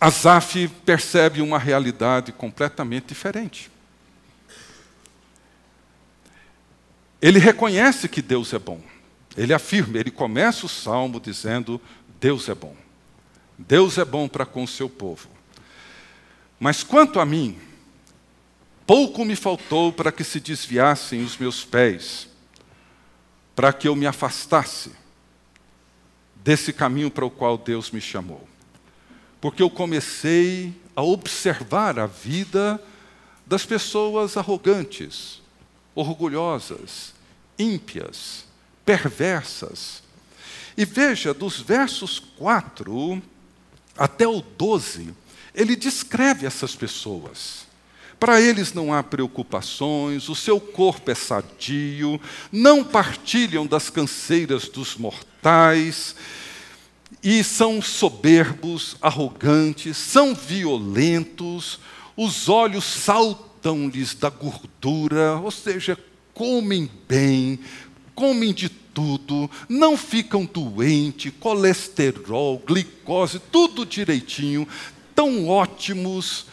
Asaf 0.01 0.69
percebe 0.87 1.43
uma 1.43 1.59
realidade 1.59 2.31
completamente 2.31 3.09
diferente. 3.09 3.73
Ele 7.21 7.41
reconhece 7.41 8.09
que 8.09 8.23
Deus 8.23 8.53
é 8.53 8.59
bom. 8.61 8.92
Ele 9.37 9.55
afirma, 9.55 9.99
ele 9.99 10.11
começa 10.11 10.67
o 10.67 10.69
salmo 10.69 11.21
dizendo: 11.21 11.81
Deus 12.21 12.49
é 12.49 12.55
bom. 12.55 12.77
Deus 13.59 13.99
é 13.99 14.05
bom 14.05 14.29
para 14.29 14.45
com 14.45 14.65
o 14.65 14.69
seu 14.69 14.89
povo. 14.89 15.29
Mas 16.59 16.83
quanto 16.83 17.19
a 17.19 17.27
mim, 17.27 17.59
pouco 18.87 19.25
me 19.25 19.37
faltou 19.37 19.93
para 19.93 20.13
que 20.13 20.25
se 20.25 20.39
desviassem 20.39 21.23
os 21.23 21.37
meus 21.37 21.65
pés, 21.65 22.29
para 23.55 23.73
que 23.73 23.89
eu 23.89 23.97
me 23.97 24.07
afastasse 24.07 24.93
desse 26.37 26.73
caminho 26.73 27.11
para 27.11 27.25
o 27.25 27.31
qual 27.31 27.57
Deus 27.57 27.91
me 27.91 28.01
chamou. 28.01 28.47
Porque 29.41 29.63
eu 29.63 29.71
comecei 29.71 30.75
a 30.95 31.03
observar 31.03 31.99
a 31.99 32.07
vida 32.07 32.83
das 33.47 33.65
pessoas 33.65 34.37
arrogantes, 34.37 35.41
orgulhosas, 35.95 37.13
ímpias, 37.59 38.45
perversas. 38.85 40.03
E 40.77 40.85
veja, 40.85 41.35
dos 41.35 41.61
versos 41.61 42.19
4 42.19 43.23
até 43.97 44.27
o 44.27 44.41
12, 44.41 45.15
ele 45.55 45.77
descreve 45.77 46.47
essas 46.47 46.75
pessoas. 46.75 47.67
Para 48.19 48.41
eles 48.41 48.73
não 48.73 48.95
há 48.95 49.03
preocupações, 49.03 50.29
o 50.29 50.35
seu 50.35 50.61
corpo 50.61 51.11
é 51.11 51.15
sadio, 51.15 52.21
não 52.53 52.85
partilham 52.85 53.67
das 53.67 53.91
canseiras 53.91 54.69
dos 54.69 54.97
mortais, 54.97 56.15
e 57.23 57.43
são 57.45 57.83
soberbos, 57.83 58.97
arrogantes, 59.01 59.97
são 59.97 60.35
violentos, 60.35 61.81
os 62.17 62.49
olhos 62.49 62.85
saltam-lhes 62.85 64.15
da 64.15 64.31
gordura, 64.31 65.37
ou 65.37 65.51
seja, 65.51 65.99
comem 66.35 66.91
bem, 67.09 67.59
comem 68.15 68.53
de 68.53 68.69
tudo, 68.69 69.51
não 69.69 69.97
ficam 69.97 70.45
doentes, 70.45 71.33
colesterol, 71.41 72.63
glicose, 72.67 73.39
tudo 73.51 73.87
direitinho, 73.87 74.69
tão 75.15 75.49
ótimos, 75.49 76.47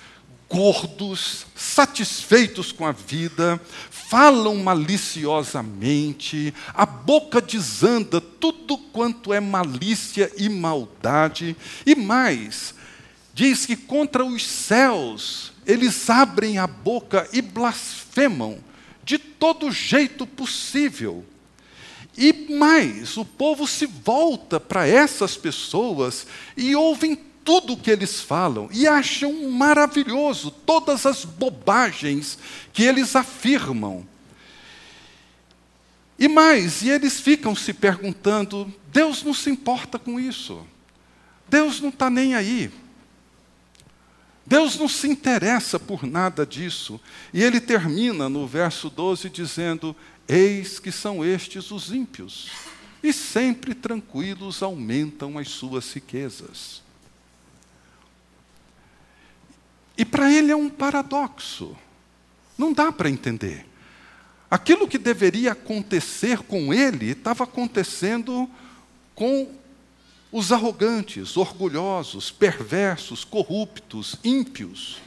gordos, 0.49 1.45
satisfeitos 1.55 2.71
com 2.71 2.85
a 2.85 2.91
vida, 2.91 3.61
falam 3.91 4.55
maliciosamente, 4.57 6.53
a 6.73 6.85
boca 6.85 7.39
desanda 7.39 8.19
tudo 8.19 8.77
quanto 8.77 9.31
é 9.31 9.39
malícia 9.39 10.31
e 10.35 10.49
maldade, 10.49 11.55
e 11.85 11.93
mais, 11.93 12.73
diz 13.33 13.67
que 13.67 13.75
contra 13.75 14.25
os 14.25 14.45
céus 14.45 15.51
eles 15.65 16.09
abrem 16.09 16.57
a 16.57 16.65
boca 16.65 17.29
e 17.31 17.43
blasfemam 17.43 18.57
de 19.03 19.19
todo 19.19 19.71
jeito 19.71 20.25
possível. 20.25 21.23
E 22.17 22.53
mais, 22.53 23.17
o 23.17 23.23
povo 23.23 23.65
se 23.67 23.85
volta 23.85 24.59
para 24.59 24.87
essas 24.87 25.37
pessoas 25.37 26.27
e 26.57 26.75
ouvem 26.75 27.15
tudo 27.43 27.73
o 27.73 27.77
que 27.77 27.89
eles 27.89 28.21
falam 28.21 28.69
e 28.71 28.87
acham 28.87 29.49
maravilhoso 29.49 30.51
todas 30.51 31.05
as 31.05 31.25
bobagens 31.25 32.37
que 32.73 32.83
eles 32.83 33.15
afirmam. 33.15 34.05
E 36.19 36.27
mais, 36.27 36.81
e 36.81 36.89
eles 36.89 37.19
ficam 37.19 37.55
se 37.55 37.73
perguntando: 37.73 38.71
Deus 38.91 39.23
não 39.23 39.33
se 39.33 39.49
importa 39.49 39.97
com 39.97 40.19
isso. 40.19 40.63
Deus 41.47 41.79
não 41.79 41.89
está 41.89 42.09
nem 42.09 42.35
aí. 42.35 42.69
Deus 44.45 44.77
não 44.77 44.87
se 44.87 45.07
interessa 45.07 45.79
por 45.79 46.03
nada 46.03 46.45
disso. 46.45 46.99
E 47.33 47.41
ele 47.41 47.61
termina 47.61 48.27
no 48.27 48.45
verso 48.45 48.89
12 48.89 49.29
dizendo: 49.29 49.95
Eis 50.29 50.77
que 50.77 50.91
são 50.91 51.25
estes 51.25 51.71
os 51.71 51.91
ímpios, 51.91 52.51
e 53.01 53.11
sempre 53.11 53.73
tranquilos 53.73 54.61
aumentam 54.61 55.39
as 55.39 55.49
suas 55.49 55.91
riquezas. 55.91 56.83
E 59.97 60.05
para 60.05 60.31
ele 60.31 60.51
é 60.51 60.55
um 60.55 60.69
paradoxo. 60.69 61.75
Não 62.55 62.71
dá 62.71 62.91
para 62.91 63.09
entender. 63.09 63.65
Aquilo 64.51 64.87
que 64.87 64.97
deveria 64.97 65.53
acontecer 65.53 66.39
com 66.39 66.71
ele 66.73 67.11
estava 67.11 67.43
acontecendo 67.43 68.49
com 69.15 69.51
os 70.31 70.51
arrogantes, 70.51 71.37
orgulhosos, 71.37 72.29
perversos, 72.31 73.23
corruptos, 73.23 74.15
ímpios. 74.23 75.01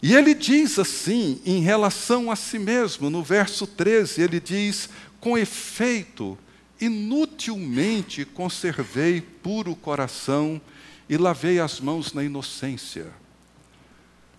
E 0.00 0.14
ele 0.14 0.34
diz 0.34 0.78
assim, 0.78 1.40
em 1.44 1.60
relação 1.60 2.30
a 2.30 2.36
si 2.36 2.58
mesmo, 2.58 3.10
no 3.10 3.22
verso 3.22 3.66
13, 3.66 4.22
ele 4.22 4.38
diz: 4.38 4.88
Com 5.20 5.36
efeito, 5.36 6.38
inutilmente 6.80 8.24
conservei 8.24 9.20
puro 9.20 9.74
coração 9.74 10.60
e 11.08 11.16
lavei 11.16 11.58
as 11.58 11.80
mãos 11.80 12.12
na 12.12 12.22
inocência. 12.22 13.12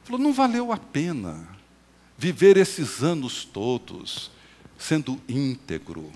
Falou, 0.04 0.22
não 0.22 0.34
valeu 0.34 0.72
a 0.72 0.78
pena 0.78 1.48
viver 2.18 2.58
esses 2.58 3.04
anos 3.04 3.44
todos 3.44 4.32
sendo 4.78 5.22
íntegro, 5.28 6.10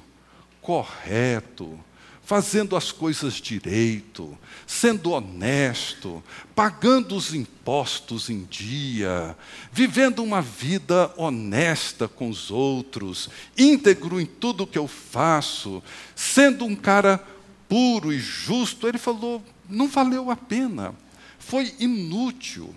correto, 0.61 1.77
fazendo 2.25 2.75
as 2.77 2.91
coisas 2.91 3.33
direito, 3.33 4.37
sendo 4.65 5.11
honesto, 5.11 6.23
pagando 6.55 7.15
os 7.15 7.33
impostos 7.33 8.29
em 8.29 8.43
dia, 8.45 9.35
vivendo 9.71 10.23
uma 10.23 10.41
vida 10.41 11.13
honesta 11.17 12.07
com 12.07 12.29
os 12.29 12.49
outros, 12.49 13.29
íntegro 13.57 14.21
em 14.21 14.25
tudo 14.25 14.65
que 14.65 14.77
eu 14.77 14.87
faço, 14.87 15.83
sendo 16.15 16.65
um 16.65 16.75
cara 16.75 17.21
puro 17.67 18.13
e 18.13 18.19
justo, 18.19 18.87
ele 18.87 18.97
falou: 18.97 19.43
não 19.67 19.89
valeu 19.89 20.31
a 20.31 20.35
pena, 20.35 20.95
foi 21.37 21.75
inútil. 21.77 22.73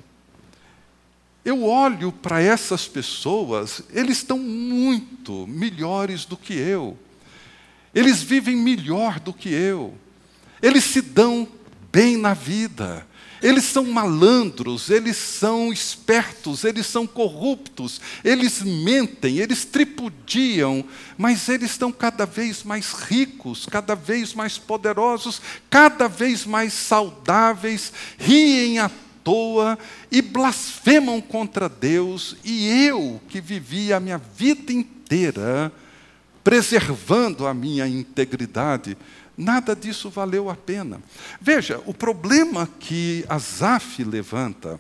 eu 1.45 1.63
olho 1.63 2.11
para 2.11 2.43
essas 2.43 2.89
pessoas, 2.89 3.83
eles 3.91 4.19
estão 4.19 4.39
muito 4.39 5.47
melhores 5.47 6.25
do 6.25 6.37
que 6.37 6.53
eu. 6.55 6.99
Eles 7.97 8.23
vivem 8.23 8.55
melhor 8.55 9.19
do 9.19 9.33
que 9.33 9.49
eu. 9.49 9.95
Eles 10.61 10.85
se 10.85 11.01
dão 11.01 11.49
bem 11.91 12.19
na 12.19 12.35
vida. 12.35 13.07
Eles 13.43 13.65
são 13.65 13.85
malandros, 13.85 14.91
eles 14.91 15.17
são 15.17 15.73
espertos, 15.73 16.63
eles 16.65 16.87
são 16.87 17.07
corruptos, 17.07 18.01
eles 18.25 18.63
mentem, 18.63 19.39
eles 19.39 19.65
tripudiam, 19.65 20.85
mas 21.17 21.49
eles 21.49 21.71
estão 21.71 21.93
cada 21.93 22.27
vez 22.27 22.63
mais 22.65 22.93
ricos, 22.93 23.67
cada 23.71 23.95
vez 23.95 24.35
mais 24.35 24.59
poderosos, 24.59 25.41
cada 25.71 26.09
vez 26.09 26.45
mais 26.45 26.73
saudáveis, 26.73 27.93
riem 28.19 28.79
à 28.79 28.91
toa 29.23 29.79
e 30.11 30.21
blasfemam 30.21 31.21
contra 31.21 31.69
Deus, 31.69 32.37
e 32.43 32.87
eu, 32.87 33.21
que 33.29 33.41
vivi 33.41 33.93
a 33.93 34.01
minha 34.01 34.19
vida 34.19 34.73
inteira 34.73 35.73
preservando 36.47 37.45
a 37.45 37.53
minha 37.53 37.89
integridade, 37.89 38.97
nada 39.37 39.75
disso 39.75 40.09
valeu 40.09 40.49
a 40.49 40.55
pena. 40.55 41.03
Veja, 41.41 41.83
o 41.87 41.93
problema 41.93 42.69
que 42.79 43.25
Asaf 43.29 44.05
levanta 44.05 44.79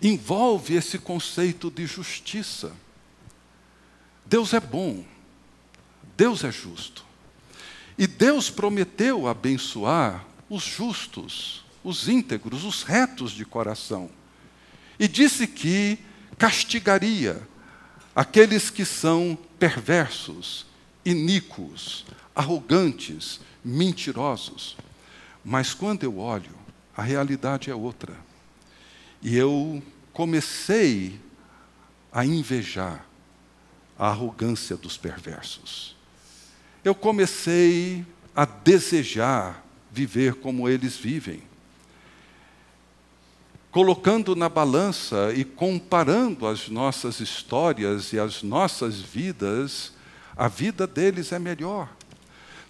envolve 0.00 0.74
esse 0.74 0.98
conceito 0.98 1.70
de 1.70 1.84
justiça. 1.84 2.72
Deus 4.24 4.54
é 4.54 4.60
bom, 4.60 5.04
Deus 6.16 6.42
é 6.42 6.50
justo. 6.50 7.04
E 7.98 8.06
Deus 8.06 8.48
prometeu 8.48 9.26
abençoar 9.28 10.24
os 10.48 10.62
justos, 10.62 11.62
os 11.84 12.08
íntegros, 12.08 12.64
os 12.64 12.84
retos 12.84 13.32
de 13.32 13.44
coração. 13.44 14.08
E 14.98 15.06
disse 15.06 15.46
que 15.46 15.98
castigaria 16.38 17.46
aqueles 18.18 18.68
que 18.68 18.84
são 18.84 19.38
perversos, 19.60 20.66
iníquos, 21.04 22.04
arrogantes, 22.34 23.38
mentirosos. 23.64 24.76
Mas 25.44 25.72
quando 25.72 26.02
eu 26.02 26.18
olho, 26.18 26.50
a 26.96 27.00
realidade 27.00 27.70
é 27.70 27.74
outra. 27.76 28.16
E 29.22 29.36
eu 29.36 29.80
comecei 30.12 31.20
a 32.10 32.26
invejar 32.26 33.06
a 33.96 34.08
arrogância 34.08 34.76
dos 34.76 34.96
perversos. 34.96 35.94
Eu 36.82 36.96
comecei 36.96 38.04
a 38.34 38.44
desejar 38.44 39.64
viver 39.92 40.34
como 40.34 40.68
eles 40.68 40.96
vivem. 40.96 41.40
Colocando 43.70 44.34
na 44.34 44.48
balança 44.48 45.32
e 45.34 45.44
comparando 45.44 46.46
as 46.46 46.68
nossas 46.68 47.20
histórias 47.20 48.12
e 48.12 48.18
as 48.18 48.42
nossas 48.42 49.00
vidas, 49.00 49.92
a 50.36 50.48
vida 50.48 50.86
deles 50.86 51.32
é 51.32 51.38
melhor. 51.38 51.88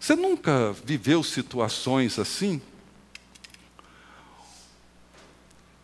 Você 0.00 0.16
nunca 0.16 0.72
viveu 0.84 1.22
situações 1.22 2.18
assim? 2.18 2.60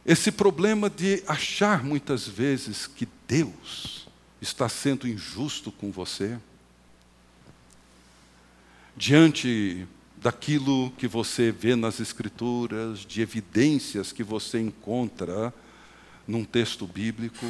Esse 0.04 0.30
problema 0.30 0.90
de 0.90 1.22
achar 1.26 1.82
muitas 1.82 2.28
vezes 2.28 2.86
que 2.86 3.08
Deus 3.26 4.06
está 4.40 4.68
sendo 4.68 5.08
injusto 5.08 5.72
com 5.72 5.90
você, 5.90 6.38
diante 8.96 9.86
daquilo 10.24 10.90
que 10.92 11.06
você 11.06 11.52
vê 11.52 11.76
nas 11.76 12.00
Escrituras, 12.00 13.00
de 13.00 13.20
evidências 13.20 14.10
que 14.10 14.24
você 14.24 14.58
encontra 14.58 15.52
num 16.26 16.46
texto 16.46 16.86
bíblico. 16.86 17.44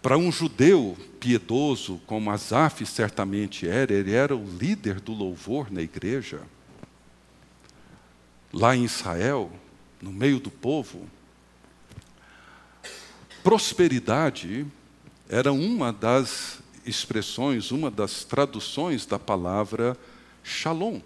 Para 0.00 0.16
um 0.16 0.30
judeu 0.30 0.96
piedoso, 1.18 2.00
como 2.06 2.30
Asaf 2.30 2.86
certamente 2.86 3.66
era, 3.66 3.92
ele 3.92 4.12
era 4.12 4.36
o 4.36 4.56
líder 4.56 5.00
do 5.00 5.12
louvor 5.12 5.68
na 5.68 5.82
igreja. 5.82 6.42
Lá 8.52 8.76
em 8.76 8.84
Israel, 8.84 9.50
no 10.00 10.12
meio 10.12 10.38
do 10.38 10.50
povo, 10.50 11.08
prosperidade 13.42 14.64
era 15.28 15.52
uma 15.52 15.92
das 15.92 16.60
expressões, 16.86 17.72
uma 17.72 17.90
das 17.90 18.22
traduções 18.22 19.04
da 19.04 19.18
palavra 19.18 19.98
shalom. 20.44 21.00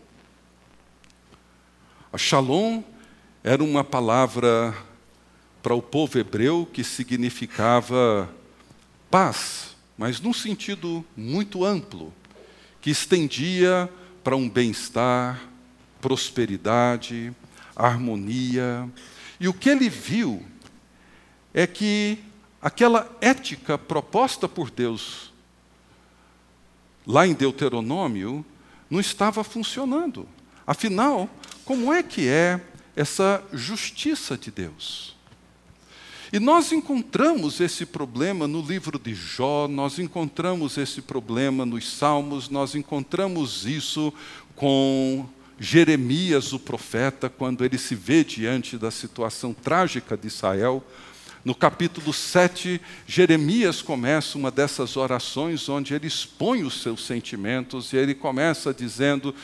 A 2.12 2.18
shalom 2.18 2.83
era 3.44 3.62
uma 3.62 3.85
palavra 3.85 4.77
para 5.62 5.74
o 5.74 5.81
povo 5.81 6.18
hebreu 6.18 6.68
que 6.70 6.83
significava 6.83 8.29
paz, 9.09 9.77
mas 9.96 10.20
num 10.20 10.33
sentido 10.33 11.05
muito 11.16 11.64
amplo, 11.64 12.12
que 12.81 12.90
estendia 12.90 13.88
para 14.24 14.37
um 14.37 14.51
bem-estar, 14.51 15.40
prosperidade, 16.01 17.33
harmonia. 17.77 18.88
E 19.38 19.46
o 19.46 19.55
que 19.55 19.70
ele 19.70 19.88
viu 19.88 20.44
é 21.55 21.66
que 21.66 22.18
aquela 22.61 23.11
ética 23.20 23.79
proposta 23.79 24.48
por 24.48 24.70
Deus 24.70 25.33
lá 27.07 27.27
em 27.27 27.35
Deuteronômio 27.35 28.44
não 28.90 29.01
estava 29.01 29.44
funcionando. 29.44 30.29
Afinal, 30.66 31.29
como 31.64 31.92
é 31.92 32.03
que 32.03 32.29
é 32.29 32.61
essa 32.94 33.42
justiça 33.53 34.37
de 34.37 34.51
Deus? 34.51 35.16
E 36.31 36.38
nós 36.38 36.72
encontramos 36.72 37.59
esse 37.59 37.87
problema 37.87 38.46
no 38.46 38.61
livro 38.61 38.98
de 38.98 39.14
Jó, 39.14 39.66
nós 39.66 39.98
encontramos 39.98 40.77
esse 40.77 41.01
problema 41.01 41.64
nos 41.64 41.90
Salmos, 41.90 42.51
nós 42.51 42.74
encontramos 42.74 43.64
isso 43.64 44.12
com 44.55 45.27
Jeremias, 45.59 46.53
o 46.53 46.59
profeta, 46.59 47.31
quando 47.31 47.64
ele 47.64 47.79
se 47.79 47.94
vê 47.94 48.22
diante 48.22 48.77
da 48.77 48.90
situação 48.90 49.55
trágica 49.55 50.18
de 50.18 50.27
Israel. 50.27 50.85
No 51.48 51.54
capítulo 51.54 52.12
7, 52.12 52.78
Jeremias 53.06 53.80
começa 53.80 54.37
uma 54.37 54.50
dessas 54.50 54.98
orações 54.98 55.66
onde 55.66 55.94
ele 55.94 56.06
expõe 56.06 56.62
os 56.62 56.82
seus 56.82 57.06
sentimentos 57.06 57.90
e 57.94 57.96
ele 57.96 58.14
começa 58.14 58.74
dizendo: 58.74 59.34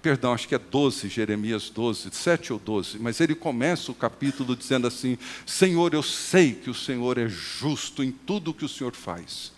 perdão, 0.00 0.32
acho 0.32 0.48
que 0.48 0.54
é 0.54 0.58
12, 0.58 1.06
Jeremias 1.10 1.68
12, 1.68 2.08
7 2.12 2.54
ou 2.54 2.58
12, 2.58 2.98
mas 2.98 3.20
ele 3.20 3.34
começa 3.34 3.92
o 3.92 3.94
capítulo 3.94 4.56
dizendo 4.56 4.86
assim: 4.86 5.18
Senhor, 5.44 5.92
eu 5.92 6.02
sei 6.02 6.54
que 6.54 6.70
o 6.70 6.74
Senhor 6.74 7.18
é 7.18 7.28
justo 7.28 8.02
em 8.02 8.10
tudo 8.10 8.52
o 8.52 8.54
que 8.54 8.64
o 8.64 8.68
Senhor 8.68 8.96
faz, 8.96 9.52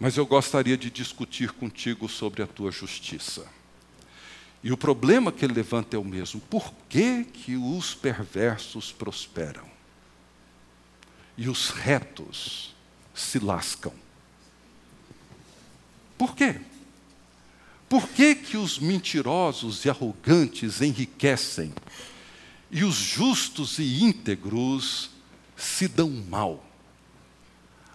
mas 0.00 0.16
eu 0.16 0.26
gostaria 0.26 0.76
de 0.76 0.90
discutir 0.90 1.52
contigo 1.52 2.08
sobre 2.08 2.42
a 2.42 2.48
tua 2.48 2.72
justiça. 2.72 3.46
E 4.60 4.72
o 4.72 4.76
problema 4.76 5.30
que 5.30 5.44
ele 5.44 5.54
levanta 5.54 5.94
é 5.94 6.00
o 6.00 6.04
mesmo: 6.04 6.40
por 6.40 6.74
que, 6.88 7.22
que 7.22 7.54
os 7.54 7.94
perversos 7.94 8.90
prosperam 8.90 9.70
e 11.36 11.48
os 11.48 11.70
retos 11.70 12.74
se 13.14 13.38
lascam? 13.38 13.92
Por 16.16 16.34
quê? 16.34 16.60
Por 17.88 18.08
que, 18.08 18.34
que 18.34 18.56
os 18.56 18.78
mentirosos 18.78 19.84
e 19.84 19.90
arrogantes 19.90 20.80
enriquecem 20.80 21.74
e 22.70 22.84
os 22.84 22.94
justos 22.94 23.78
e 23.78 24.02
íntegros 24.02 25.10
se 25.56 25.88
dão 25.88 26.08
mal? 26.08 26.64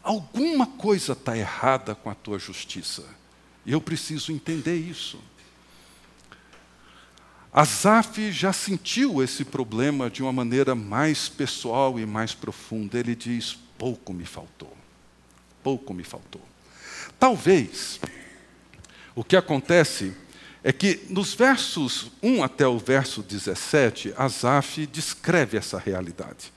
Alguma 0.04 0.67
coisa 0.67 1.13
está 1.13 1.38
errada 1.38 1.95
com 1.95 2.10
a 2.10 2.15
tua 2.15 2.38
justiça. 2.38 3.04
Eu 3.65 3.82
preciso 3.82 4.32
entender 4.32 4.78
isso. 4.78 5.19
Asaf 7.58 8.32
já 8.32 8.54
sentiu 8.54 9.24
esse 9.24 9.43
problema 9.43 10.12
de 10.12 10.22
uma 10.22 10.32
maneira 10.32 10.76
mais 10.76 11.28
pessoal 11.28 12.00
e 12.00 12.06
mais 12.06 12.32
profunda. 12.32 13.00
Ele 13.00 13.15
diz: 13.15 13.58
pouco 13.80 14.13
me 14.13 14.26
faltou. 14.26 14.72
Pouco 15.63 15.91
me 15.91 16.04
faltou. 16.04 16.41
Talvez 17.20 18.00
o 19.15 19.24
que 19.24 19.36
acontece 19.36 20.13
é 20.63 20.72
que 20.72 21.08
nos 21.10 21.34
versos 21.34 22.12
1 22.22 22.43
até 22.43 22.67
o 22.67 22.78
verso 22.78 23.24
17, 23.24 24.13
Asaf 24.15 24.86
descreve 24.86 25.58
essa 25.58 25.80
realidade. 25.80 26.54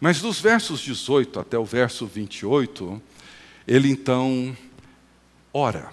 Mas 0.00 0.22
dos 0.22 0.40
versos 0.40 0.80
18 0.80 1.40
até 1.40 1.58
o 1.58 1.64
verso 1.66 2.06
28, 2.06 3.02
ele 3.66 3.90
então 3.90 4.56
ora. 5.52 5.92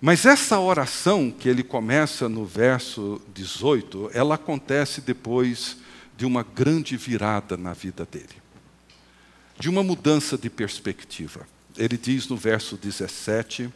Mas 0.00 0.26
essa 0.26 0.60
oração 0.60 1.30
que 1.30 1.48
ele 1.48 1.62
começa 1.62 2.28
no 2.28 2.44
verso 2.44 3.20
18, 3.34 4.10
ela 4.12 4.34
acontece 4.34 5.00
depois 5.00 5.78
de 6.16 6.26
uma 6.26 6.42
grande 6.42 6.96
virada 6.96 7.56
na 7.56 7.72
vida 7.72 8.06
dele, 8.06 8.42
de 9.58 9.68
uma 9.68 9.82
mudança 9.82 10.36
de 10.36 10.50
perspectiva. 10.50 11.46
Ele 11.76 11.96
diz 11.96 12.28
no 12.28 12.36
verso 12.36 12.76
17: 12.76 13.70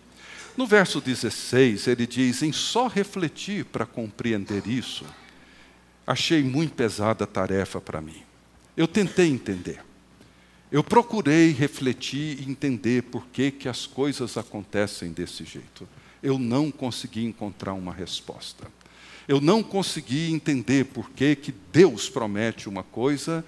no 0.56 0.66
verso 0.66 1.00
16, 1.00 1.86
ele 1.86 2.06
diz: 2.06 2.42
Em 2.42 2.52
só 2.52 2.86
refletir 2.86 3.64
para 3.64 3.86
compreender 3.86 4.66
isso, 4.66 5.06
achei 6.06 6.42
muito 6.42 6.74
pesada 6.74 7.24
a 7.24 7.26
tarefa 7.26 7.80
para 7.80 8.00
mim. 8.00 8.22
Eu 8.76 8.86
tentei 8.86 9.28
entender. 9.28 9.82
Eu 10.70 10.84
procurei 10.84 11.50
refletir 11.50 12.40
e 12.40 12.50
entender 12.50 13.02
por 13.04 13.26
que, 13.26 13.50
que 13.50 13.68
as 13.68 13.86
coisas 13.86 14.36
acontecem 14.36 15.12
desse 15.12 15.44
jeito. 15.44 15.88
Eu 16.22 16.38
não 16.38 16.70
consegui 16.70 17.24
encontrar 17.24 17.74
uma 17.74 17.92
resposta. 17.92 18.66
Eu 19.26 19.40
não 19.40 19.62
consegui 19.62 20.32
entender 20.32 20.86
por 20.86 21.10
que, 21.10 21.36
que 21.36 21.54
Deus 21.72 22.08
promete 22.08 22.68
uma 22.68 22.82
coisa 22.82 23.44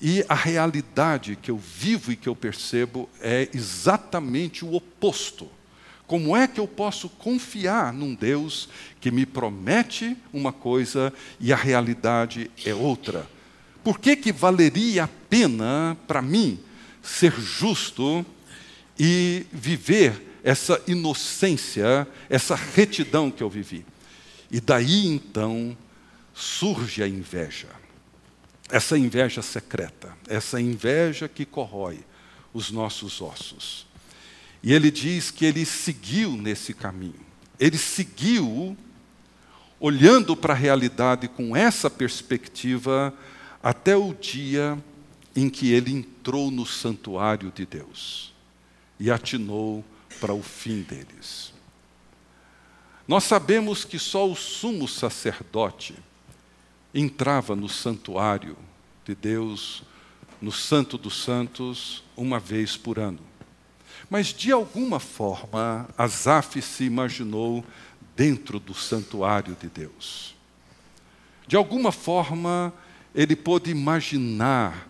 e 0.00 0.24
a 0.28 0.34
realidade 0.34 1.36
que 1.36 1.50
eu 1.50 1.58
vivo 1.58 2.12
e 2.12 2.16
que 2.16 2.28
eu 2.28 2.34
percebo 2.34 3.08
é 3.20 3.48
exatamente 3.52 4.64
o 4.64 4.74
oposto. 4.74 5.48
Como 6.06 6.36
é 6.36 6.48
que 6.48 6.58
eu 6.58 6.66
posso 6.66 7.08
confiar 7.08 7.92
num 7.92 8.14
Deus 8.14 8.68
que 9.00 9.10
me 9.10 9.26
promete 9.26 10.16
uma 10.32 10.52
coisa 10.52 11.12
e 11.38 11.52
a 11.52 11.56
realidade 11.56 12.50
é 12.64 12.74
outra? 12.74 13.28
Por 13.84 13.98
que, 13.98 14.16
que 14.16 14.32
valeria 14.32 15.04
a 15.04 15.08
pena 15.08 15.96
para 16.06 16.22
mim 16.22 16.58
ser 17.02 17.32
justo 17.32 18.24
e 18.98 19.46
viver 19.52 20.29
essa 20.42 20.80
inocência, 20.86 22.06
essa 22.28 22.54
retidão 22.54 23.30
que 23.30 23.42
eu 23.42 23.50
vivi? 23.50 23.84
E 24.50 24.60
daí 24.60 25.06
então 25.06 25.76
surge 26.34 27.02
a 27.02 27.08
inveja. 27.08 27.68
Essa 28.70 28.96
inveja 28.96 29.42
secreta, 29.42 30.16
essa 30.28 30.60
inveja 30.60 31.28
que 31.28 31.44
corrói 31.44 32.00
os 32.52 32.70
nossos 32.70 33.20
ossos. 33.20 33.86
E 34.62 34.72
ele 34.72 34.90
diz 34.90 35.30
que 35.30 35.44
ele 35.44 35.64
seguiu 35.64 36.32
nesse 36.32 36.74
caminho. 36.74 37.26
Ele 37.58 37.78
seguiu 37.78 38.76
olhando 39.78 40.36
para 40.36 40.52
a 40.52 40.56
realidade 40.56 41.26
com 41.26 41.56
essa 41.56 41.88
perspectiva 41.88 43.14
até 43.62 43.96
o 43.96 44.12
dia 44.14 44.78
em 45.34 45.48
que 45.48 45.72
ele 45.72 45.92
entrou 45.92 46.50
no 46.50 46.66
santuário 46.66 47.50
de 47.50 47.64
Deus 47.64 48.32
e 48.98 49.10
atinou 49.10 49.84
para 50.18 50.34
o 50.34 50.42
fim 50.42 50.82
deles. 50.82 51.52
Nós 53.06 53.24
sabemos 53.24 53.84
que 53.84 53.98
só 53.98 54.30
o 54.30 54.36
sumo 54.36 54.86
sacerdote 54.86 55.94
entrava 56.94 57.54
no 57.54 57.68
santuário 57.68 58.56
de 59.04 59.14
Deus, 59.14 59.82
no 60.40 60.52
Santo 60.52 60.96
dos 60.96 61.22
Santos, 61.22 62.02
uma 62.16 62.38
vez 62.38 62.76
por 62.76 62.98
ano. 62.98 63.20
Mas, 64.08 64.28
de 64.28 64.50
alguma 64.50 64.98
forma, 64.98 65.88
Asaf 65.96 66.60
se 66.62 66.84
imaginou 66.84 67.64
dentro 68.16 68.58
do 68.58 68.74
santuário 68.74 69.56
de 69.60 69.68
Deus. 69.68 70.34
De 71.46 71.56
alguma 71.56 71.92
forma, 71.92 72.72
ele 73.14 73.34
pôde 73.36 73.70
imaginar 73.70 74.89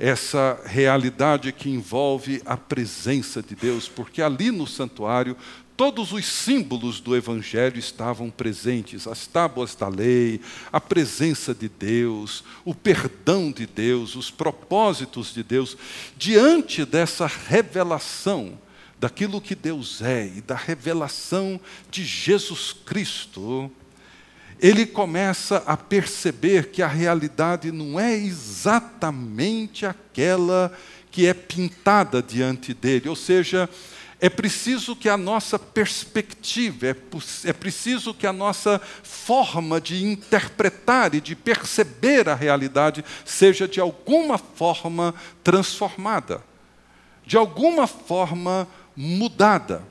essa 0.00 0.58
realidade 0.64 1.52
que 1.52 1.68
envolve 1.68 2.40
a 2.46 2.56
presença 2.56 3.42
de 3.42 3.54
Deus, 3.54 3.86
porque 3.86 4.22
ali 4.22 4.50
no 4.50 4.66
santuário 4.66 5.36
todos 5.76 6.12
os 6.12 6.26
símbolos 6.26 7.00
do 7.00 7.14
Evangelho 7.14 7.78
estavam 7.78 8.30
presentes: 8.30 9.06
as 9.06 9.26
tábuas 9.26 9.74
da 9.74 9.88
lei, 9.88 10.40
a 10.72 10.80
presença 10.80 11.54
de 11.54 11.68
Deus, 11.68 12.42
o 12.64 12.74
perdão 12.74 13.52
de 13.52 13.66
Deus, 13.66 14.16
os 14.16 14.30
propósitos 14.30 15.34
de 15.34 15.42
Deus. 15.42 15.76
Diante 16.16 16.84
dessa 16.84 17.26
revelação 17.26 18.58
daquilo 18.98 19.40
que 19.40 19.54
Deus 19.54 20.02
é 20.02 20.26
e 20.26 20.42
da 20.42 20.54
revelação 20.54 21.58
de 21.90 22.04
Jesus 22.04 22.74
Cristo, 22.84 23.70
ele 24.60 24.84
começa 24.84 25.62
a 25.66 25.76
perceber 25.76 26.70
que 26.70 26.82
a 26.82 26.86
realidade 26.86 27.72
não 27.72 27.98
é 27.98 28.14
exatamente 28.14 29.86
aquela 29.86 30.70
que 31.10 31.26
é 31.26 31.34
pintada 31.34 32.22
diante 32.22 32.72
dele, 32.74 33.08
ou 33.08 33.16
seja, 33.16 33.68
é 34.20 34.28
preciso 34.28 34.94
que 34.94 35.08
a 35.08 35.16
nossa 35.16 35.58
perspectiva, 35.58 36.88
é, 36.88 36.96
é 37.44 37.52
preciso 37.54 38.12
que 38.12 38.26
a 38.26 38.32
nossa 38.32 38.78
forma 39.02 39.80
de 39.80 40.04
interpretar 40.04 41.14
e 41.14 41.22
de 41.22 41.34
perceber 41.34 42.28
a 42.28 42.34
realidade 42.34 43.02
seja 43.24 43.66
de 43.66 43.80
alguma 43.80 44.36
forma 44.36 45.14
transformada, 45.42 46.44
de 47.26 47.38
alguma 47.38 47.86
forma 47.86 48.68
mudada. 48.94 49.82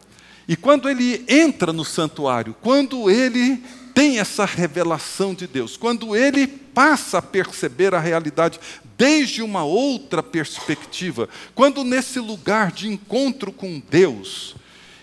E 0.48 0.56
quando 0.56 0.88
ele 0.88 1.26
entra 1.28 1.74
no 1.74 1.84
santuário, 1.84 2.56
quando 2.62 3.10
ele 3.10 3.64
tem 4.00 4.18
essa 4.18 4.46
revelação 4.46 5.34
de 5.34 5.46
Deus, 5.46 5.76
quando 5.76 6.16
ele 6.16 6.48
passa 6.48 7.18
a 7.18 7.22
perceber 7.22 7.94
a 7.94 8.00
realidade 8.00 8.58
desde 8.98 9.42
uma 9.42 9.66
outra 9.66 10.24
perspectiva, 10.24 11.28
quando 11.54 11.84
nesse 11.84 12.18
lugar 12.18 12.72
de 12.72 12.88
encontro 12.88 13.52
com 13.52 13.84
Deus, 13.90 14.56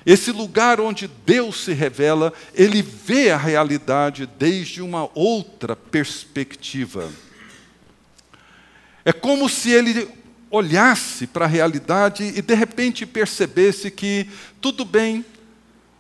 esse 0.06 0.32
lugar 0.32 0.80
onde 0.80 1.11
Deus 1.26 1.62
se 1.64 1.74
revela, 1.74 2.32
ele 2.54 2.80
vê 2.80 3.30
a 3.30 3.37
realidade 3.37 4.26
desde 4.38 4.80
uma 4.80 5.11
outra 5.14 5.76
perspectiva. 5.76 7.12
É 9.04 9.12
como 9.12 9.46
se 9.46 9.72
ele 9.72 10.09
olhasse 10.50 11.26
para 11.26 11.44
a 11.44 11.48
realidade 11.48 12.24
e 12.35 12.40
de 12.40 12.54
repente 12.54 13.04
percebesse 13.04 13.90
que 13.90 14.26
tudo 14.59 14.87
bem, 14.87 15.22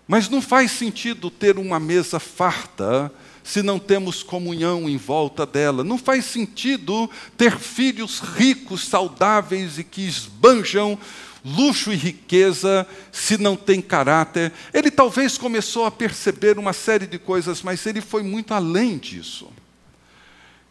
mas 0.06 0.28
não 0.28 0.40
faz 0.40 0.70
sentido 0.70 1.30
ter 1.30 1.58
uma 1.58 1.80
mesa 1.80 2.20
farta 2.20 3.12
se 3.42 3.62
não 3.62 3.78
temos 3.78 4.22
comunhão 4.22 4.88
em 4.88 4.96
volta 4.96 5.46
dela. 5.46 5.84
Não 5.84 5.98
faz 5.98 6.24
sentido 6.24 7.08
ter 7.36 7.56
filhos 7.58 8.18
ricos, 8.18 8.86
saudáveis 8.86 9.78
e 9.78 9.84
que 9.84 10.02
esbanjam 10.02 10.98
luxo 11.44 11.92
e 11.92 11.96
riqueza 11.96 12.86
se 13.12 13.38
não 13.38 13.56
tem 13.56 13.80
caráter. 13.80 14.52
Ele 14.74 14.90
talvez 14.90 15.38
começou 15.38 15.86
a 15.86 15.90
perceber 15.90 16.58
uma 16.58 16.72
série 16.72 17.06
de 17.06 17.18
coisas, 17.18 17.62
mas 17.62 17.86
ele 17.86 18.00
foi 18.00 18.22
muito 18.22 18.52
além 18.52 18.98
disso. 18.98 19.48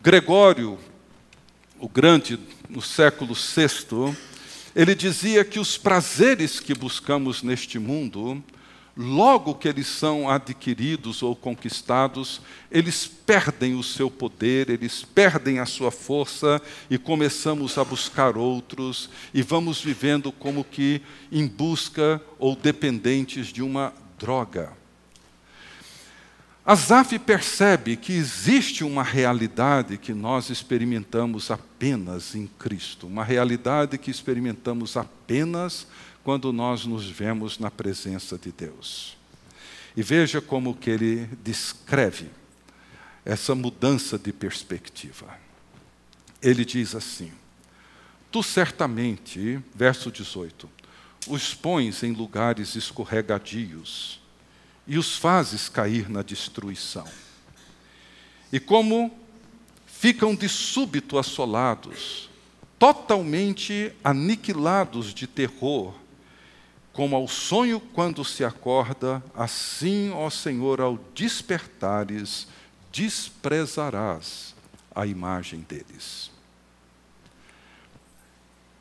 Gregório, 0.01 0.77
o 1.79 1.87
grande, 1.87 2.37
no 2.69 2.81
século 2.81 3.33
VI, 3.33 4.15
ele 4.75 4.93
dizia 4.93 5.45
que 5.45 5.59
os 5.59 5.77
prazeres 5.77 6.59
que 6.59 6.73
buscamos 6.73 7.41
neste 7.41 7.79
mundo 7.79 8.43
logo 8.97 9.55
que 9.55 9.67
eles 9.67 9.88
são 9.88 10.29
adquiridos 10.29 11.21
ou 11.21 11.36
conquistados, 11.36 12.41
eles 12.71 13.05
perdem 13.05 13.75
o 13.75 13.84
seu 13.84 14.10
poder, 14.10 14.69
eles 14.69 15.03
perdem 15.03 15.60
a 15.60 15.65
sua 15.65 15.91
força 15.91 16.62
e 16.89 16.97
começamos 16.97 17.77
a 17.77 17.84
buscar 17.84 18.38
outros 18.38 19.10
e 19.34 19.41
vamos 19.41 19.81
vivendo 19.81 20.31
como 20.31 20.63
que 20.63 21.01
em 21.31 21.45
busca 21.45 22.21
ou 22.39 22.55
dependentes 22.55 23.47
de 23.47 23.62
uma 23.62 23.93
droga. 24.17 24.71
Asaf 26.65 27.19
percebe 27.19 27.95
que 27.95 28.12
existe 28.13 28.84
uma 28.84 29.03
realidade 29.03 29.99
que 29.99 30.15
nós 30.15 30.49
experimentamos 30.49 31.51
apenas 31.51 32.34
em 32.34 32.47
Cristo, 32.47 33.05
uma 33.05 33.23
realidade 33.23 33.99
que 33.99 34.10
experimentamos 34.10 34.97
apenas 34.97 35.86
quando 36.25 36.51
nós 36.51 36.88
nos 36.88 37.07
vemos 37.07 37.59
na 37.59 37.69
presença 37.69 38.35
de 38.35 38.51
Deus. 38.51 39.15
E 39.95 40.01
veja 40.01 40.41
como 40.41 40.73
que 40.73 40.89
ele 40.89 41.27
descreve 41.43 42.31
essa 43.23 43.53
mudança 43.53 44.17
de 44.17 44.33
perspectiva. 44.33 45.38
Ele 46.41 46.65
diz 46.65 46.95
assim: 46.95 47.31
Tu 48.31 48.41
certamente, 48.41 49.59
verso 49.75 50.11
18, 50.11 50.67
os 51.27 51.53
pões 51.53 52.01
em 52.01 52.11
lugares 52.11 52.75
escorregadios 52.75 54.19
e 54.88 54.97
os 54.97 55.15
fazes 55.15 55.69
cair 55.69 56.09
na 56.09 56.23
destruição. 56.23 57.07
E 58.51 58.59
como 58.59 59.15
ficam 59.85 60.33
de 60.33 60.49
súbito 60.49 61.19
assolados, 61.19 62.31
totalmente 62.79 63.93
aniquilados 64.03 65.13
de 65.13 65.27
terror, 65.27 65.93
como 66.95 67.13
ao 67.13 67.27
sonho 67.27 67.81
quando 67.81 68.23
se 68.23 68.45
acorda, 68.45 69.21
assim, 69.36 70.12
ó 70.12 70.29
Senhor, 70.29 70.79
ao 70.79 70.97
despertares, 71.13 72.47
desprezarás 72.89 74.55
a 74.95 75.05
imagem 75.05 75.60
deles. 75.67 76.31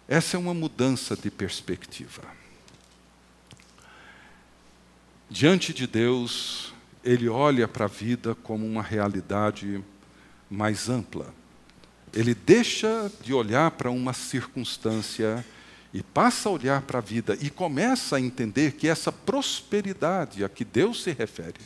Essa 0.07 0.37
é 0.37 0.39
uma 0.39 0.55
mudança 0.55 1.17
de 1.17 1.29
perspectiva. 1.29 2.23
Diante 5.29 5.75
de 5.75 5.85
Deus, 5.85 6.73
ele 7.03 7.29
olha 7.29 7.67
para 7.67 7.87
a 7.87 7.89
vida 7.89 8.37
como 8.37 8.65
uma 8.65 8.83
realidade 8.83 9.83
mais 10.49 10.89
ampla. 10.89 11.35
Ele 12.13 12.33
deixa 12.33 13.11
de 13.21 13.35
olhar 13.35 13.73
para 13.73 13.91
uma 13.91 14.13
circunstância 14.13 15.45
e 15.95 16.03
passa 16.03 16.49
a 16.49 16.53
olhar 16.53 16.83
para 16.83 16.99
a 16.99 17.01
vida 17.01 17.39
e 17.41 17.49
começa 17.49 18.17
a 18.17 18.21
entender 18.21 18.73
que 18.73 18.89
essa 18.89 19.13
prosperidade 19.13 20.43
a 20.43 20.49
que 20.49 20.65
Deus 20.65 21.05
se 21.05 21.13
refere, 21.13 21.61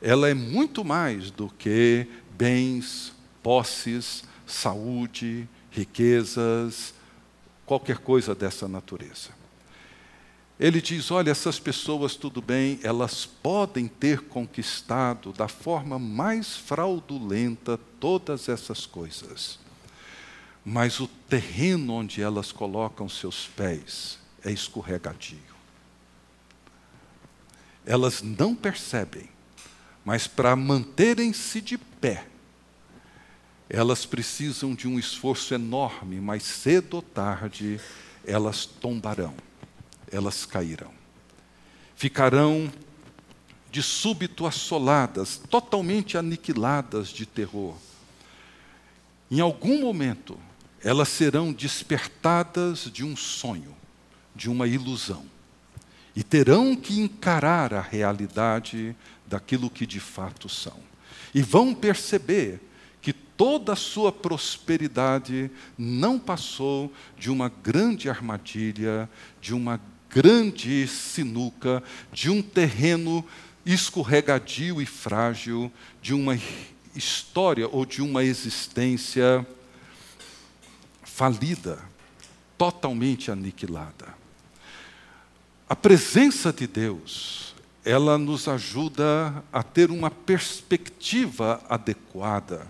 ela 0.00 0.30
é 0.30 0.34
muito 0.34 0.82
mais 0.82 1.30
do 1.30 1.50
que 1.50 2.06
bens, 2.38 3.12
posses, 3.42 4.24
saúde, 4.46 5.46
riquezas, 5.70 6.94
qualquer 7.66 7.98
coisa 7.98 8.34
dessa 8.34 8.66
natureza. 8.66 9.28
Ele 10.58 10.80
diz: 10.80 11.10
olha, 11.10 11.30
essas 11.30 11.58
pessoas, 11.58 12.16
tudo 12.16 12.40
bem, 12.40 12.78
elas 12.82 13.26
podem 13.26 13.88
ter 13.88 14.20
conquistado 14.22 15.32
da 15.32 15.48
forma 15.48 15.98
mais 15.98 16.56
fraudulenta 16.56 17.78
todas 18.00 18.48
essas 18.48 18.86
coisas, 18.86 19.58
mas 20.64 20.98
o 20.98 21.06
terreno 21.06 21.92
onde 21.92 22.22
elas 22.22 22.50
colocam 22.50 23.08
seus 23.08 23.46
pés 23.46 24.18
é 24.42 24.50
escorregadio. 24.50 25.38
Elas 27.84 28.22
não 28.22 28.54
percebem, 28.54 29.28
mas 30.04 30.26
para 30.26 30.56
manterem-se 30.56 31.60
de 31.60 31.76
pé, 31.76 32.26
elas 33.68 34.06
precisam 34.06 34.74
de 34.74 34.88
um 34.88 34.98
esforço 34.98 35.52
enorme, 35.52 36.20
mas 36.20 36.42
cedo 36.42 36.94
ou 36.94 37.02
tarde 37.02 37.80
elas 38.24 38.64
tombarão, 38.64 39.34
elas 40.10 40.46
cairão. 40.46 40.92
Ficarão 41.94 42.72
de 43.70 43.82
súbito 43.82 44.46
assoladas, 44.46 45.36
totalmente 45.36 46.16
aniquiladas 46.16 47.08
de 47.08 47.26
terror. 47.26 47.76
Em 49.30 49.40
algum 49.40 49.80
momento, 49.80 50.38
elas 50.84 51.08
serão 51.08 51.52
despertadas 51.52 52.90
de 52.92 53.02
um 53.04 53.16
sonho, 53.16 53.74
de 54.36 54.48
uma 54.48 54.68
ilusão, 54.68 55.24
e 56.14 56.22
terão 56.22 56.76
que 56.76 57.00
encarar 57.00 57.74
a 57.74 57.80
realidade 57.80 58.94
daquilo 59.26 59.70
que 59.70 59.86
de 59.86 59.98
fato 59.98 60.48
são. 60.48 60.78
E 61.34 61.42
vão 61.42 61.74
perceber 61.74 62.60
toda 63.36 63.72
a 63.72 63.76
sua 63.76 64.12
prosperidade 64.12 65.50
não 65.76 66.18
passou 66.18 66.92
de 67.18 67.30
uma 67.30 67.48
grande 67.48 68.08
armadilha, 68.08 69.08
de 69.40 69.54
uma 69.54 69.80
grande 70.08 70.86
sinuca, 70.86 71.82
de 72.12 72.30
um 72.30 72.40
terreno 72.40 73.24
escorregadio 73.66 74.80
e 74.80 74.86
frágil, 74.86 75.72
de 76.00 76.14
uma 76.14 76.38
história 76.94 77.68
ou 77.68 77.84
de 77.84 78.00
uma 78.02 78.22
existência 78.22 79.44
falida, 81.14 81.78
totalmente 82.58 83.30
aniquilada. 83.30 84.12
A 85.68 85.76
presença 85.76 86.52
de 86.52 86.66
Deus, 86.66 87.54
ela 87.84 88.18
nos 88.18 88.48
ajuda 88.48 89.44
a 89.52 89.62
ter 89.62 89.92
uma 89.92 90.10
perspectiva 90.10 91.62
adequada 91.68 92.66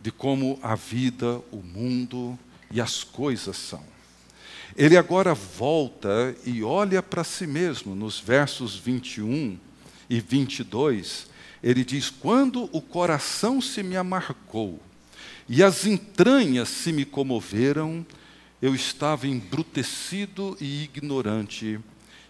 de 0.00 0.10
como 0.10 0.58
a 0.62 0.74
vida, 0.74 1.42
o 1.52 1.58
mundo 1.58 2.38
e 2.70 2.80
as 2.80 3.04
coisas 3.04 3.58
são. 3.58 3.84
Ele 4.74 4.96
agora 4.96 5.34
volta 5.34 6.34
e 6.46 6.62
olha 6.62 7.02
para 7.02 7.24
si 7.24 7.46
mesmo, 7.46 7.94
nos 7.94 8.18
versos 8.18 8.74
21 8.74 9.58
e 10.08 10.18
22, 10.18 11.26
ele 11.62 11.84
diz: 11.84 12.08
Quando 12.08 12.70
o 12.72 12.80
coração 12.80 13.60
se 13.60 13.82
me 13.82 13.98
amargou 13.98 14.80
e 15.48 15.62
as 15.62 15.86
entranhas 15.86 16.68
se 16.68 16.92
me 16.92 17.04
comoveram, 17.04 18.04
eu 18.60 18.74
estava 18.74 19.26
embrutecido 19.26 20.56
e 20.60 20.82
ignorante, 20.84 21.80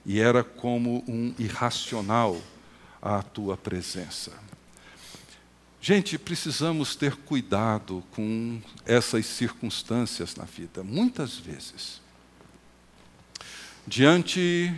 e 0.07 0.21
era 0.21 0.45
como 0.45 1.03
um 1.09 1.35
irracional 1.39 2.41
à 3.03 3.23
tua 3.23 3.57
presença. 3.57 4.33
Gente, 5.81 6.19
precisamos 6.19 6.95
ter 6.95 7.17
cuidado 7.17 8.05
com 8.13 8.61
essas 8.85 9.27
circunstâncias 9.27 10.35
na 10.37 10.45
vida. 10.45 10.83
Muitas 10.83 11.37
vezes, 11.37 12.01
diante 13.87 14.75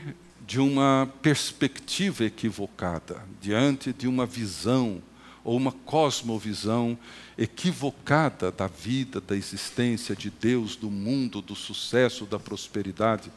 de 0.46 0.60
uma 0.60 1.12
perspectiva 1.22 2.24
equivocada, 2.24 3.24
diante 3.40 3.92
de 3.92 4.06
uma 4.06 4.26
visão 4.26 5.02
ou 5.44 5.56
uma 5.56 5.72
cosmovisão 5.72 6.98
equivocada 7.36 8.52
da 8.52 8.66
vida, 8.66 9.20
da 9.20 9.34
existência 9.34 10.14
de 10.14 10.30
Deus, 10.30 10.76
do 10.76 10.90
mundo, 10.90 11.40
do 11.40 11.54
sucesso, 11.54 12.26
da 12.26 12.38
prosperidade, 12.38 13.32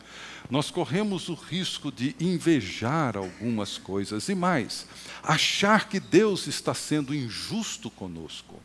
nós 0.49 0.69
corremos 0.69 1.29
o 1.29 1.33
risco 1.33 1.91
de 1.91 2.15
invejar 2.19 3.15
algumas 3.15 3.77
coisas 3.77 4.27
e 4.27 4.35
mais, 4.35 4.85
achar 5.23 5.87
que 5.87 5.99
Deus 5.99 6.47
está 6.47 6.73
sendo 6.73 7.15
injusto 7.15 7.89
conosco. 7.89 8.59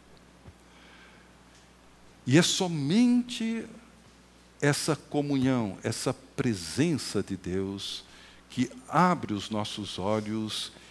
E 2.26 2.36
é 2.36 2.42
somente 2.42 3.64
essa 4.60 4.96
comunhão, 4.96 5.78
essa 5.82 6.12
presença 6.12 7.22
de 7.22 7.36
Deus 7.36 8.04
que 8.50 8.70
abre 8.88 9.32
os 9.32 9.50
nossos 9.50 9.98
olhos 9.98 10.72
e 10.72 10.87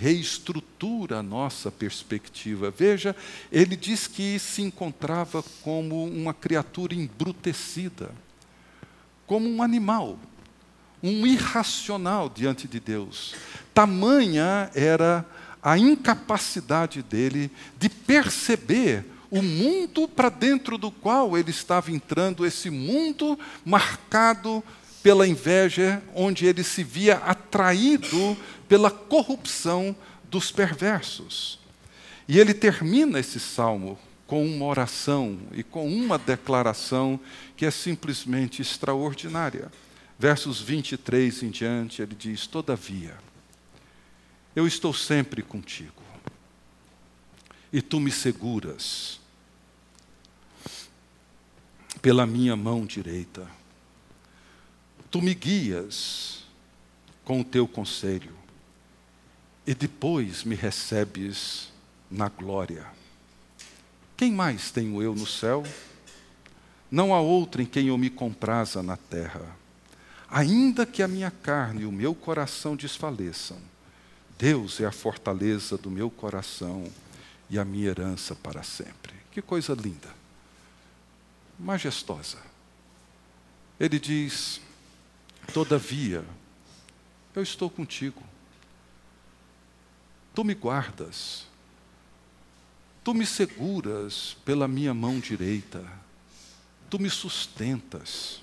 reestrutura 0.00 1.18
a 1.18 1.22
nossa 1.22 1.70
perspectiva. 1.70 2.70
Veja, 2.70 3.16
ele 3.50 3.76
diz 3.76 4.06
que 4.06 4.38
se 4.38 4.62
encontrava 4.62 5.42
como 5.62 6.04
uma 6.04 6.32
criatura 6.32 6.94
embrutecida, 6.94 8.10
como 9.26 9.48
um 9.48 9.62
animal, 9.62 10.18
um 11.02 11.26
irracional 11.26 12.28
diante 12.28 12.68
de 12.68 12.78
Deus. 12.78 13.34
Tamanha 13.74 14.70
era 14.74 15.26
a 15.62 15.76
incapacidade 15.76 17.02
dele 17.02 17.50
de 17.78 17.88
perceber 17.88 19.04
o 19.30 19.40
mundo 19.40 20.06
para 20.06 20.28
dentro 20.28 20.76
do 20.76 20.90
qual 20.90 21.38
ele 21.38 21.50
estava 21.50 21.90
entrando, 21.90 22.44
esse 22.44 22.68
mundo 22.68 23.38
marcado 23.64 24.62
pela 25.02 25.26
inveja, 25.26 26.02
onde 26.14 26.46
ele 26.46 26.62
se 26.62 26.84
via 26.84 27.16
atraído 27.16 28.36
pela 28.72 28.90
corrupção 28.90 29.94
dos 30.30 30.50
perversos. 30.50 31.58
E 32.26 32.38
ele 32.38 32.54
termina 32.54 33.20
esse 33.20 33.38
salmo 33.38 33.98
com 34.26 34.46
uma 34.46 34.64
oração 34.64 35.38
e 35.52 35.62
com 35.62 35.86
uma 35.86 36.18
declaração 36.18 37.20
que 37.54 37.66
é 37.66 37.70
simplesmente 37.70 38.62
extraordinária. 38.62 39.70
Versos 40.18 40.58
23 40.58 41.42
em 41.42 41.50
diante, 41.50 42.00
ele 42.00 42.14
diz: 42.14 42.46
Todavia, 42.46 43.14
eu 44.56 44.66
estou 44.66 44.94
sempre 44.94 45.42
contigo, 45.42 46.02
e 47.70 47.82
tu 47.82 48.00
me 48.00 48.10
seguras 48.10 49.20
pela 52.00 52.24
minha 52.24 52.56
mão 52.56 52.86
direita. 52.86 53.46
Tu 55.10 55.20
me 55.20 55.34
guias 55.34 56.46
com 57.22 57.42
o 57.42 57.44
teu 57.44 57.68
conselho 57.68 58.40
e 59.66 59.74
depois 59.74 60.44
me 60.44 60.54
recebes 60.54 61.70
na 62.10 62.28
glória. 62.28 62.86
Quem 64.16 64.32
mais 64.32 64.70
tenho 64.70 65.02
eu 65.02 65.14
no 65.14 65.26
céu? 65.26 65.64
Não 66.90 67.14
há 67.14 67.20
outro 67.20 67.62
em 67.62 67.66
quem 67.66 67.88
eu 67.88 67.96
me 67.96 68.10
compraza 68.10 68.82
na 68.82 68.96
terra. 68.96 69.56
Ainda 70.28 70.86
que 70.86 71.02
a 71.02 71.08
minha 71.08 71.30
carne 71.30 71.82
e 71.82 71.86
o 71.86 71.92
meu 71.92 72.14
coração 72.14 72.74
desfaleçam, 72.76 73.58
Deus 74.38 74.80
é 74.80 74.86
a 74.86 74.92
fortaleza 74.92 75.76
do 75.76 75.90
meu 75.90 76.10
coração 76.10 76.90
e 77.48 77.58
a 77.58 77.64
minha 77.64 77.88
herança 77.88 78.34
para 78.34 78.62
sempre. 78.62 79.12
Que 79.30 79.40
coisa 79.40 79.74
linda, 79.74 80.08
majestosa. 81.58 82.38
Ele 83.78 83.98
diz: 83.98 84.60
Todavia, 85.52 86.24
eu 87.34 87.42
estou 87.42 87.70
contigo. 87.70 88.22
Tu 90.34 90.44
me 90.44 90.54
guardas, 90.54 91.46
tu 93.04 93.12
me 93.12 93.26
seguras 93.26 94.36
pela 94.44 94.66
minha 94.66 94.94
mão 94.94 95.20
direita, 95.20 95.84
tu 96.88 96.98
me 96.98 97.10
sustentas. 97.10 98.40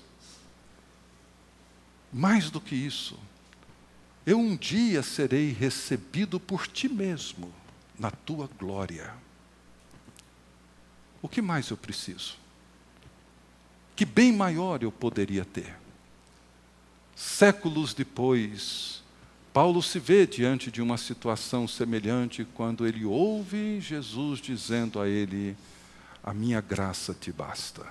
Mais 2.12 2.50
do 2.50 2.60
que 2.60 2.74
isso, 2.74 3.18
eu 4.26 4.38
um 4.38 4.56
dia 4.56 5.02
serei 5.02 5.52
recebido 5.52 6.38
por 6.38 6.66
ti 6.66 6.88
mesmo 6.88 7.52
na 7.98 8.10
tua 8.10 8.48
glória. 8.58 9.12
O 11.22 11.28
que 11.28 11.42
mais 11.42 11.68
eu 11.70 11.76
preciso? 11.76 12.38
Que 13.94 14.04
bem 14.04 14.32
maior 14.32 14.82
eu 14.82 14.90
poderia 14.90 15.44
ter? 15.44 15.76
Séculos 17.14 17.92
depois, 17.92 19.02
Paulo 19.52 19.82
se 19.82 19.98
vê 19.98 20.26
diante 20.26 20.70
de 20.70 20.80
uma 20.80 20.96
situação 20.96 21.66
semelhante 21.66 22.44
quando 22.54 22.86
ele 22.86 23.04
ouve 23.04 23.80
Jesus 23.80 24.40
dizendo 24.40 25.00
a 25.00 25.08
ele: 25.08 25.56
A 26.22 26.32
minha 26.32 26.60
graça 26.60 27.12
te 27.12 27.32
basta. 27.32 27.84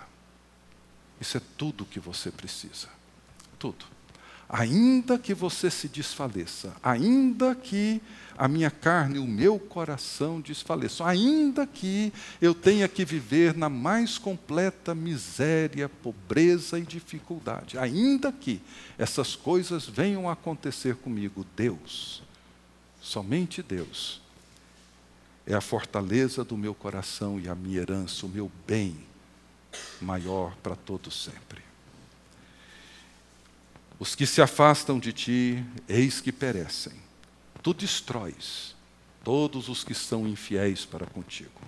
Isso 1.20 1.38
é 1.38 1.42
tudo 1.58 1.84
o 1.84 1.88
que 1.88 2.00
você 2.00 2.32
precisa. 2.32 2.88
Tudo. 3.58 3.86
Ainda 4.52 5.20
que 5.20 5.32
você 5.32 5.70
se 5.70 5.88
desfaleça, 5.88 6.76
ainda 6.82 7.54
que 7.54 8.02
a 8.36 8.48
minha 8.48 8.72
carne, 8.72 9.20
o 9.20 9.28
meu 9.28 9.60
coração 9.60 10.42
desfaleçam, 10.42 11.06
ainda 11.06 11.68
que 11.68 12.12
eu 12.42 12.56
tenha 12.56 12.88
que 12.88 13.06
viver 13.06 13.54
na 13.54 13.70
mais 13.70 14.18
completa 14.18 14.96
miséria, 14.96 15.88
pobreza 15.88 16.80
e 16.80 16.82
dificuldade, 16.82 17.78
ainda 17.78 18.32
que 18.32 18.60
essas 18.98 19.36
coisas 19.36 19.86
venham 19.86 20.28
a 20.28 20.34
acontecer 20.34 20.96
comigo, 20.96 21.46
Deus, 21.56 22.24
somente 23.00 23.62
Deus, 23.62 24.20
é 25.46 25.54
a 25.54 25.62
fortaleza 25.62 26.44
do 26.44 26.58
meu 26.58 26.74
coração 26.74 27.40
e 27.40 27.48
a 27.48 27.54
minha 27.54 27.82
herança, 27.82 28.26
o 28.26 28.30
meu 28.30 28.52
bem 28.66 28.98
maior 30.02 30.56
para 30.64 30.76
todos 30.76 31.24
sempre. 31.24 31.69
Os 34.00 34.16
que 34.16 34.26
se 34.26 34.42
afastam 34.42 34.98
de 34.98 35.12
ti, 35.12 35.66
eis 35.88 36.22
que 36.22 36.32
perecem. 36.32 36.94
Tu 37.62 37.74
destróis 37.74 38.76
todos 39.24 39.68
os 39.68 39.84
que 39.84 39.94
são 39.94 40.26
infiéis 40.26 40.86
para 40.86 41.06
contigo. 41.06 41.62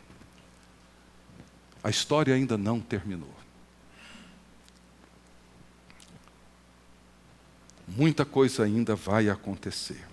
A 1.83 1.89
história 1.89 2.33
ainda 2.33 2.57
não 2.57 2.79
terminou. 2.79 3.33
Muita 7.87 8.23
coisa 8.23 8.63
ainda 8.63 8.95
vai 8.95 9.29
acontecer. 9.29 10.07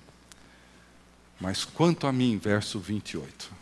Mas 1.40 1.64
quanto 1.64 2.08
a 2.08 2.12
mim, 2.12 2.36
verso 2.36 2.80
28, 2.80 3.52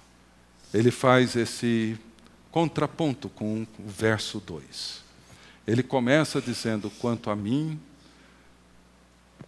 ele 0.72 0.90
faz 0.90 1.36
esse 1.36 1.98
contraponto 2.50 3.28
com 3.28 3.66
o 3.78 3.88
verso 3.88 4.40
2. 4.40 5.04
Ele 5.66 5.82
começa 5.82 6.40
dizendo: 6.40 6.88
Quanto 6.88 7.28
a 7.28 7.36
mim, 7.36 7.78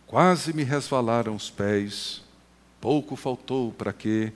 Quase 0.09 0.55
me 0.55 0.65
resvalaram 0.65 1.37
os 1.37 1.51
pés, 1.51 2.23
pouco 2.81 3.15
faltou 3.15 3.71
para 3.73 3.93
que 3.93 4.33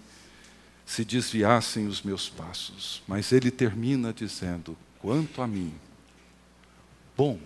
se 0.84 1.02
desviassem 1.02 1.86
os 1.86 2.02
meus 2.02 2.28
passos. 2.28 3.02
Mas 3.08 3.32
ele 3.32 3.50
termina 3.50 4.12
dizendo: 4.12 4.76
quanto 4.98 5.40
a 5.40 5.46
mim, 5.46 5.74
bom 7.16 7.40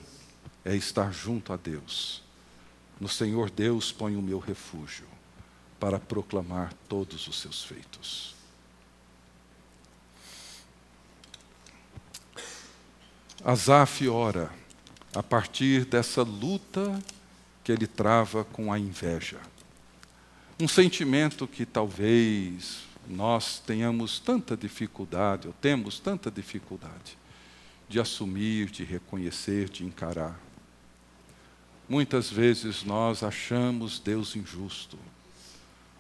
é 0.65 0.75
estar 0.75 1.13
junto 1.13 1.53
a 1.53 1.57
Deus. 1.57 2.21
No 3.01 3.09
Senhor 3.09 3.49
Deus 3.49 3.93
põe 3.93 4.17
o 4.17 4.23
meu 4.23 4.41
refúgio 4.41 5.07
para 5.79 6.01
proclamar 6.01 6.75
todos 6.89 7.29
os 7.29 7.41
seus 7.41 7.63
feitos. 7.63 8.35
Asaf 13.45 14.09
ora 14.09 14.51
a 15.15 15.23
partir 15.23 15.85
dessa 15.85 16.23
luta 16.23 17.01
que 17.67 17.73
ele 17.73 17.89
trava 17.89 18.45
com 18.45 18.73
a 18.73 18.79
inveja. 18.79 19.41
Um 20.61 20.69
sentimento 20.69 21.49
que 21.49 21.67
talvez 21.67 22.85
nós 23.09 23.59
tenhamos 23.59 24.21
tanta 24.21 24.57
dificuldade, 24.57 25.49
ou 25.49 25.55
temos 25.55 25.99
tanta 25.99 26.31
dificuldade, 26.31 27.19
de 27.89 27.99
assumir, 27.99 28.71
de 28.71 28.85
reconhecer, 28.85 29.69
de 29.69 29.85
encarar. 29.85 30.41
Muitas 31.89 32.31
vezes 32.31 32.85
nós 32.85 33.25
achamos 33.25 33.99
Deus 33.99 34.37
injusto. 34.37 34.97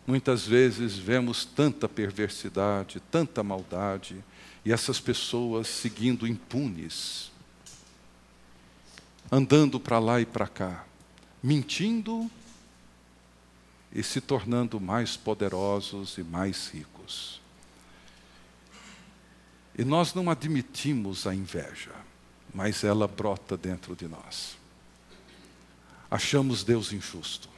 Muitas 0.06 0.46
vezes 0.46 0.96
vemos 0.96 1.44
tanta 1.44 1.88
perversidade, 1.88 3.02
tanta 3.10 3.42
maldade, 3.42 4.24
e 4.64 4.72
essas 4.72 5.00
pessoas 5.00 5.66
seguindo 5.66 6.28
impunes, 6.28 7.32
andando 9.32 9.80
para 9.80 9.98
lá 9.98 10.20
e 10.20 10.24
para 10.24 10.46
cá 10.46 10.86
mentindo 11.42 12.30
e 13.92 14.02
se 14.02 14.20
tornando 14.20 14.80
mais 14.80 15.16
poderosos 15.16 16.18
e 16.18 16.22
mais 16.22 16.68
ricos. 16.68 17.40
E 19.78 19.84
nós 19.84 20.14
não 20.14 20.30
admitimos 20.30 21.26
a 21.26 21.34
inveja, 21.34 21.94
mas 22.54 22.82
ela 22.82 23.06
brota 23.06 23.56
dentro 23.56 23.94
de 23.94 24.08
nós. 24.08 24.56
Achamos 26.10 26.64
Deus 26.64 26.92
injusto. 26.92 27.48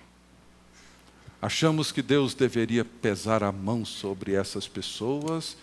Achamos 1.40 1.92
que 1.92 2.02
Deus 2.02 2.34
deveria 2.34 2.84
pesar 2.84 3.44
a 3.44 3.52
mão 3.52 3.84
sobre 3.84 4.34
essas 4.34 4.66
pessoas 4.66 5.56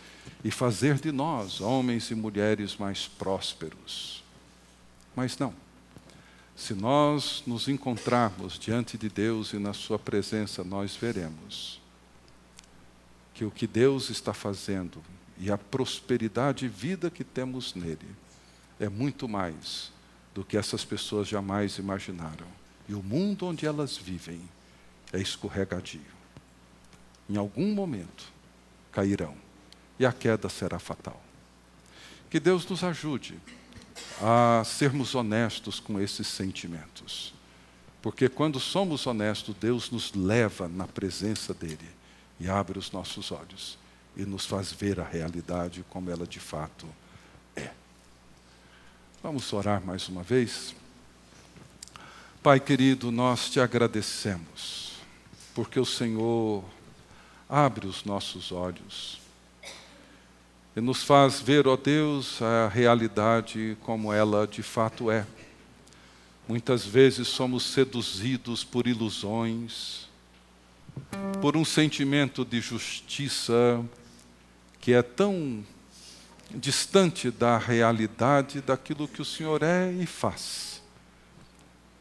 e 0.44 0.50
fazer 0.50 0.96
de 1.00 1.12
nós 1.12 1.60
homens 1.60 2.10
e 2.12 2.16
mulheres 2.16 2.78
mais 2.78 3.08
prósperos. 3.08 4.24
Mas 5.16 5.38
não. 5.38 5.65
Se 6.56 6.74
nós 6.74 7.44
nos 7.46 7.68
encontrarmos 7.68 8.58
diante 8.58 8.98
de 8.98 9.10
Deus 9.10 9.52
e 9.52 9.60
na 9.60 9.74
Sua 9.74 10.00
presença, 10.00 10.64
nós 10.64 10.96
veremos 10.96 11.82
que 13.34 13.44
o 13.44 13.52
que 13.52 13.68
Deus 13.68 14.10
está 14.10 14.34
fazendo 14.34 15.04
e 15.38 15.52
a 15.52 15.58
prosperidade 15.58 16.66
e 16.66 16.70
vida 16.70 17.12
que 17.12 17.26
temos 17.26 17.76
nele 17.76 18.08
é 18.80 18.88
muito 18.88 19.28
mais 19.28 19.92
do 20.34 20.46
que 20.46 20.56
essas 20.56 20.86
pessoas 20.86 21.28
jamais 21.28 21.78
imaginaram. 21.78 22.48
E 22.88 22.94
o 22.94 23.04
mundo 23.04 23.46
onde 23.46 23.66
elas 23.66 23.98
vivem 23.98 24.42
é 25.12 25.20
escorregadio. 25.20 26.16
Em 27.30 27.36
algum 27.36 27.74
momento 27.74 28.32
cairão 28.92 29.36
e 30.00 30.06
a 30.06 30.14
queda 30.14 30.48
será 30.48 30.80
fatal. 30.80 31.22
Que 32.30 32.40
Deus 32.40 32.66
nos 32.66 32.84
ajude 32.84 33.38
a 34.22 34.64
sermos 34.66 35.16
honestos 35.16 35.80
com 35.80 36.00
esses 36.00 36.28
sentimentos. 36.28 37.34
Porque 38.02 38.30
quando 38.30 38.60
somos 38.60 39.08
honestos, 39.08 39.56
Deus 39.60 39.90
nos 39.90 40.14
leva 40.14 40.68
na 40.68 40.88
presença 40.88 41.54
dEle 41.54 41.90
e 42.40 42.48
abre 42.48 42.78
os 42.78 42.92
nossos 42.92 43.32
olhos 43.32 43.78
e 44.16 44.26
nos 44.26 44.46
faz 44.46 44.72
ver 44.72 45.00
a 45.00 45.04
realidade 45.04 45.84
como 45.90 46.10
ela 46.10 46.26
de 46.28 46.40
fato 46.40 46.88
é. 47.56 47.70
Vamos 49.24 49.52
orar 49.52 49.84
mais 49.84 50.08
uma 50.08 50.24
vez? 50.24 50.76
Pai 52.44 52.60
querido, 52.60 53.12
nós 53.12 53.50
te 53.50 53.60
agradecemos, 53.60 54.94
porque 55.56 55.80
o 55.80 55.86
Senhor 55.86 56.64
abre 57.50 57.88
os 57.88 58.04
nossos 58.04 58.52
olhos 58.52 59.25
nos 60.82 61.04
faz 61.04 61.40
ver, 61.40 61.68
ó 61.68 61.78
Deus, 61.78 62.42
a 62.42 62.68
realidade 62.68 63.78
como 63.82 64.12
ela 64.12 64.46
de 64.46 64.62
fato 64.62 65.10
é. 65.10 65.26
Muitas 66.48 66.86
vezes 66.86 67.30
somos 67.30 67.64
seduzidos 67.64 68.64
por 68.66 68.86
ilusões, 68.86 70.10
por 71.42 71.56
um 71.56 71.64
sentimento 71.64 72.44
de 72.44 72.60
justiça 72.60 73.84
que 74.82 74.92
é 74.92 75.02
tão 75.02 75.66
distante 76.54 77.32
da 77.32 77.58
realidade 77.58 78.62
daquilo 78.62 79.08
que 79.08 79.22
o 79.22 79.26
Senhor 79.26 79.64
é 79.64 79.92
e 79.94 80.06
faz. 80.06 80.84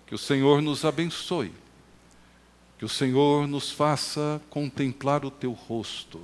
Que 0.07 0.17
o 0.17 0.19
Senhor 0.19 0.61
nos 0.61 0.85
abençoe, 0.85 1.53
que 2.77 2.85
o 2.85 2.89
Senhor 2.89 3.47
nos 3.47 3.71
faça 3.71 4.43
contemplar 4.51 5.25
o 5.25 5.31
teu 5.31 5.53
rosto 5.53 6.21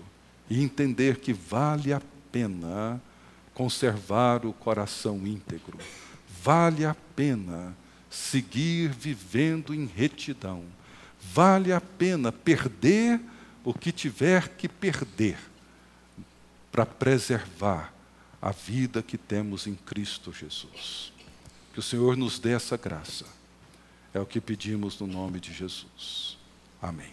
e 0.49 0.63
entender 0.63 1.19
que 1.19 1.33
vale 1.33 1.93
a 1.93 2.03
pena 2.33 3.01
conservar 3.55 4.47
o 4.47 4.53
coração 4.53 5.27
íntegro. 5.27 5.79
Vale 6.43 6.85
a 6.85 6.95
pena 7.15 7.77
seguir 8.09 8.89
vivendo 8.91 9.75
em 9.75 9.87
retidão. 9.87 10.65
Vale 11.21 11.73
a 11.73 11.81
pena 11.81 12.33
perder 12.33 13.21
o 13.63 13.75
que 13.75 13.93
tiver 13.93 14.49
que 14.57 14.69
perder 14.69 15.39
para 16.73 16.87
preservar 16.87 17.93
a 18.41 18.51
vida 18.51 19.03
que 19.03 19.19
temos 19.19 19.67
em 19.67 19.75
Cristo 19.75 20.33
Jesus. 20.33 21.13
Que 21.73 21.79
o 21.79 21.83
Senhor 21.83 22.17
nos 22.17 22.39
dê 22.39 22.53
essa 22.53 22.77
graça. 22.77 23.27
É 24.15 24.19
o 24.19 24.27
que 24.27 24.41
pedimos 24.41 24.99
no 24.99 25.07
nome 25.07 25.39
de 25.39 25.53
Jesus. 25.53 26.39
Amém. 26.81 27.13